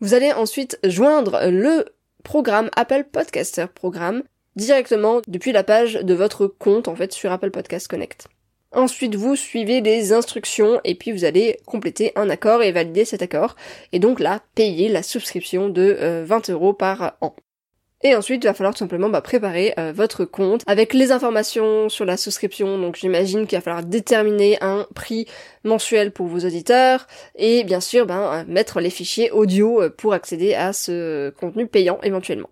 Vous 0.00 0.12
allez 0.12 0.32
ensuite 0.32 0.78
joindre 0.84 1.40
le 1.48 1.86
programme 2.22 2.68
Apple 2.76 3.04
Podcaster 3.10 3.64
Programme 3.74 4.22
directement 4.56 5.22
depuis 5.26 5.52
la 5.52 5.64
page 5.64 5.94
de 5.94 6.12
votre 6.12 6.48
compte 6.48 6.86
en 6.86 6.96
fait 6.96 7.14
sur 7.14 7.32
Apple 7.32 7.50
Podcast 7.50 7.88
Connect. 7.88 8.28
Ensuite, 8.72 9.14
vous 9.14 9.34
suivez 9.34 9.80
les 9.80 10.12
instructions 10.12 10.78
et 10.84 10.94
puis 10.94 11.12
vous 11.12 11.24
allez 11.24 11.58
compléter 11.64 12.12
un 12.16 12.28
accord 12.28 12.62
et 12.62 12.70
valider 12.70 13.06
cet 13.06 13.22
accord. 13.22 13.56
Et 13.92 13.98
donc 13.98 14.20
là, 14.20 14.42
payer 14.54 14.90
la 14.90 15.02
subscription 15.02 15.70
de 15.70 16.24
20 16.26 16.50
euh, 16.50 16.52
euros 16.52 16.74
par 16.74 17.16
an. 17.22 17.34
Et 18.02 18.14
ensuite, 18.14 18.44
il 18.44 18.46
va 18.46 18.54
falloir 18.54 18.74
tout 18.74 18.78
simplement 18.78 19.08
bah, 19.08 19.22
préparer 19.22 19.72
euh, 19.78 19.92
votre 19.92 20.26
compte 20.26 20.62
avec 20.66 20.92
les 20.92 21.12
informations 21.12 21.88
sur 21.88 22.04
la 22.04 22.18
souscription. 22.18 22.78
Donc 22.78 22.96
j'imagine 22.96 23.46
qu'il 23.46 23.56
va 23.56 23.62
falloir 23.62 23.82
déterminer 23.82 24.58
un 24.60 24.86
prix 24.94 25.26
mensuel 25.64 26.12
pour 26.12 26.26
vos 26.26 26.40
auditeurs 26.40 27.06
et 27.36 27.64
bien 27.64 27.80
sûr 27.80 28.06
ben, 28.06 28.20
euh, 28.20 28.44
mettre 28.46 28.80
les 28.80 28.90
fichiers 28.90 29.30
audio 29.30 29.82
pour 29.96 30.12
accéder 30.12 30.54
à 30.54 30.74
ce 30.74 31.30
contenu 31.30 31.66
payant 31.66 31.98
éventuellement. 32.02 32.50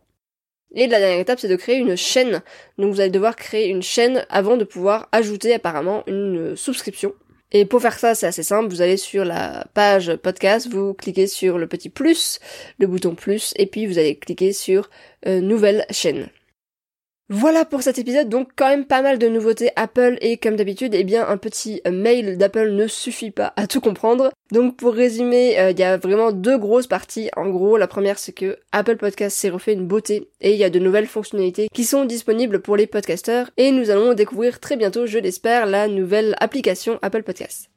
Et 0.75 0.87
la 0.87 0.99
dernière 0.99 1.21
étape, 1.21 1.41
c'est 1.41 1.49
de 1.49 1.57
créer 1.57 1.77
une 1.77 1.97
chaîne. 1.97 2.43
Donc 2.79 2.93
vous 2.93 3.01
allez 3.01 3.11
devoir 3.11 3.37
créer 3.37 3.69
une 3.69 3.83
chaîne 3.83 4.27
avant 4.29 4.57
de 4.57 4.65
pouvoir 4.65 5.09
ajouter 5.13 5.55
apparemment 5.55 6.03
une 6.07 6.53
euh, 6.53 6.57
souscription. 6.57 7.15
Et 7.53 7.65
pour 7.65 7.81
faire 7.81 7.99
ça, 7.99 8.15
c'est 8.15 8.27
assez 8.27 8.43
simple. 8.43 8.69
Vous 8.69 8.83
allez 8.83 8.97
sur 8.97 9.25
la 9.25 9.67
page 9.73 10.15
podcast, 10.17 10.69
vous 10.69 10.95
cliquez 10.95 11.27
sur 11.27 11.59
le 11.59 11.67
petit 11.69 11.89
plus, 11.89 12.41
le 12.79 12.87
bouton 12.87 13.15
plus, 13.15 13.55
et 13.57 13.67
puis 13.67 13.87
vous 13.87 13.99
allez 13.99 14.17
cliquer 14.17 14.53
sur 14.53 14.91
euh, 15.27 15.41
nouvelle 15.41 15.87
chaîne. 15.91 16.29
Voilà 17.29 17.65
pour 17.65 17.83
cet 17.83 17.99
épisode, 17.99 18.29
donc 18.29 18.51
quand 18.55 18.69
même 18.69 18.85
pas 18.85 19.03
mal 19.03 19.19
de 19.19 19.27
nouveautés 19.27 19.71
Apple 19.75 20.17
et 20.21 20.37
comme 20.37 20.55
d'habitude, 20.55 20.95
eh 20.95 21.03
bien 21.03 21.27
un 21.27 21.37
petit 21.39 21.81
mail 21.91 22.39
d'Apple 22.39 22.71
ne 22.71 22.87
suffit 22.87 23.33
pas 23.33 23.53
à 23.57 23.67
tout 23.67 23.81
comprendre. 23.81 24.31
Donc 24.53 24.77
pour 24.77 24.95
résumer, 24.95 25.59
euh, 25.59 25.73
il 25.73 25.79
y 25.81 25.83
a 25.83 25.97
vraiment 25.97 26.31
deux 26.31 26.57
grosses 26.57 26.87
parties. 26.87 27.29
En 27.35 27.49
gros, 27.49 27.79
la 27.79 27.89
première 27.89 28.21
c'est 28.21 28.33
que 28.33 28.59
Apple 28.71 28.97
Podcast 28.97 29.37
s'est 29.37 29.51
refait 29.51 29.73
une 29.73 29.89
beauté 29.89 30.29
et 30.41 30.53
il 30.53 30.57
y 30.57 30.63
a 30.63 30.71
de 30.71 30.79
nouvelles 30.79 31.09
fonctionnalités 31.09 31.67
qui 31.75 31.85
sont 31.85 32.05
disponibles 32.05 32.63
pour 32.63 32.77
les 32.77 32.87
podcasters 32.87 33.51
et 33.57 33.73
nous 33.73 33.91
allons 33.91 34.15
découvrir 34.15 34.61
très 34.61 34.77
bientôt, 34.77 35.07
je 35.07 35.19
l'espère, 35.19 35.67
la 35.67 35.89
nouvelle 35.89 36.37
application 36.39 37.01
Apple 37.03 37.25
Podcast. 37.25 37.71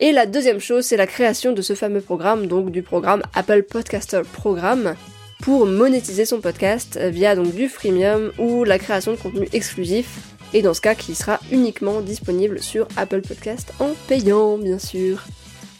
Et 0.00 0.12
la 0.12 0.26
deuxième 0.26 0.60
chose, 0.60 0.84
c'est 0.84 0.98
la 0.98 1.06
création 1.06 1.52
de 1.52 1.62
ce 1.62 1.74
fameux 1.74 2.02
programme, 2.02 2.46
donc 2.46 2.70
du 2.70 2.82
programme 2.82 3.22
Apple 3.34 3.62
Podcaster 3.62 4.20
Programme, 4.34 4.96
pour 5.42 5.66
monétiser 5.66 6.24
son 6.24 6.40
podcast 6.40 6.96
via 6.96 7.34
donc 7.34 7.52
du 7.52 7.68
freemium 7.68 8.32
ou 8.38 8.62
la 8.62 8.78
création 8.78 9.10
de 9.12 9.16
contenu 9.16 9.48
exclusif 9.52 10.20
et 10.54 10.62
dans 10.62 10.72
ce 10.72 10.80
cas 10.80 10.94
qui 10.94 11.16
sera 11.16 11.40
uniquement 11.50 12.00
disponible 12.00 12.60
sur 12.60 12.86
Apple 12.96 13.22
Podcast 13.22 13.72
en 13.80 13.90
payant 14.06 14.56
bien 14.56 14.78
sûr. 14.78 15.24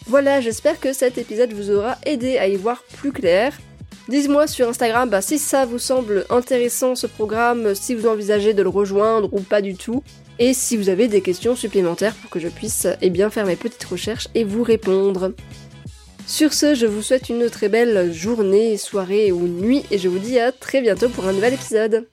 Voilà, 0.07 0.41
j'espère 0.41 0.81
que 0.81 0.93
cet 0.93 1.17
épisode 1.17 1.53
vous 1.53 1.71
aura 1.71 1.97
aidé 2.05 2.39
à 2.39 2.49
y 2.49 2.57
voir 2.57 2.83
plus 2.97 3.13
clair. 3.13 3.57
Dites-moi 4.09 4.49
sur 4.49 4.69
Instagram 4.69 5.09
bah, 5.09 5.23
si 5.23 5.39
ça 5.39 5.65
vous 5.65 5.79
semble 5.79 6.27
intéressant 6.29 6.97
ce 6.97 7.07
programme, 7.07 7.77
si 7.77 7.95
vous 7.95 8.09
envisagez 8.09 8.55
de 8.55 8.63
le 8.65 8.69
rejoindre 8.69 9.33
ou 9.33 9.41
pas 9.41 9.63
du 9.63 9.77
tout, 9.77 10.03
et 10.41 10.55
si 10.55 10.77
vous 10.77 10.89
avez 10.89 11.07
des 11.07 11.21
questions 11.21 11.55
supplémentaires 11.55 12.15
pour 12.17 12.31
que 12.31 12.41
je 12.41 12.49
puisse 12.49 12.89
eh 13.01 13.11
bien 13.11 13.31
faire 13.31 13.47
mes 13.47 13.55
petites 13.55 13.85
recherches 13.85 14.27
et 14.35 14.43
vous 14.43 14.65
répondre. 14.65 15.33
Sur 16.27 16.55
ce, 16.55 16.75
je 16.75 16.87
vous 16.87 17.03
souhaite 17.03 17.29
une 17.29 17.51
très 17.51 17.69
belle 17.69 18.13
journée, 18.13 18.77
soirée 18.77 19.33
ou 19.33 19.47
nuit 19.47 19.85
et 19.91 19.99
je 19.99 20.09
vous 20.09 20.19
dis 20.19 20.39
à 20.39 20.53
très 20.53 20.81
bientôt 20.81 21.09
pour 21.09 21.27
un 21.27 21.33
nouvel 21.33 21.55
épisode. 21.55 22.07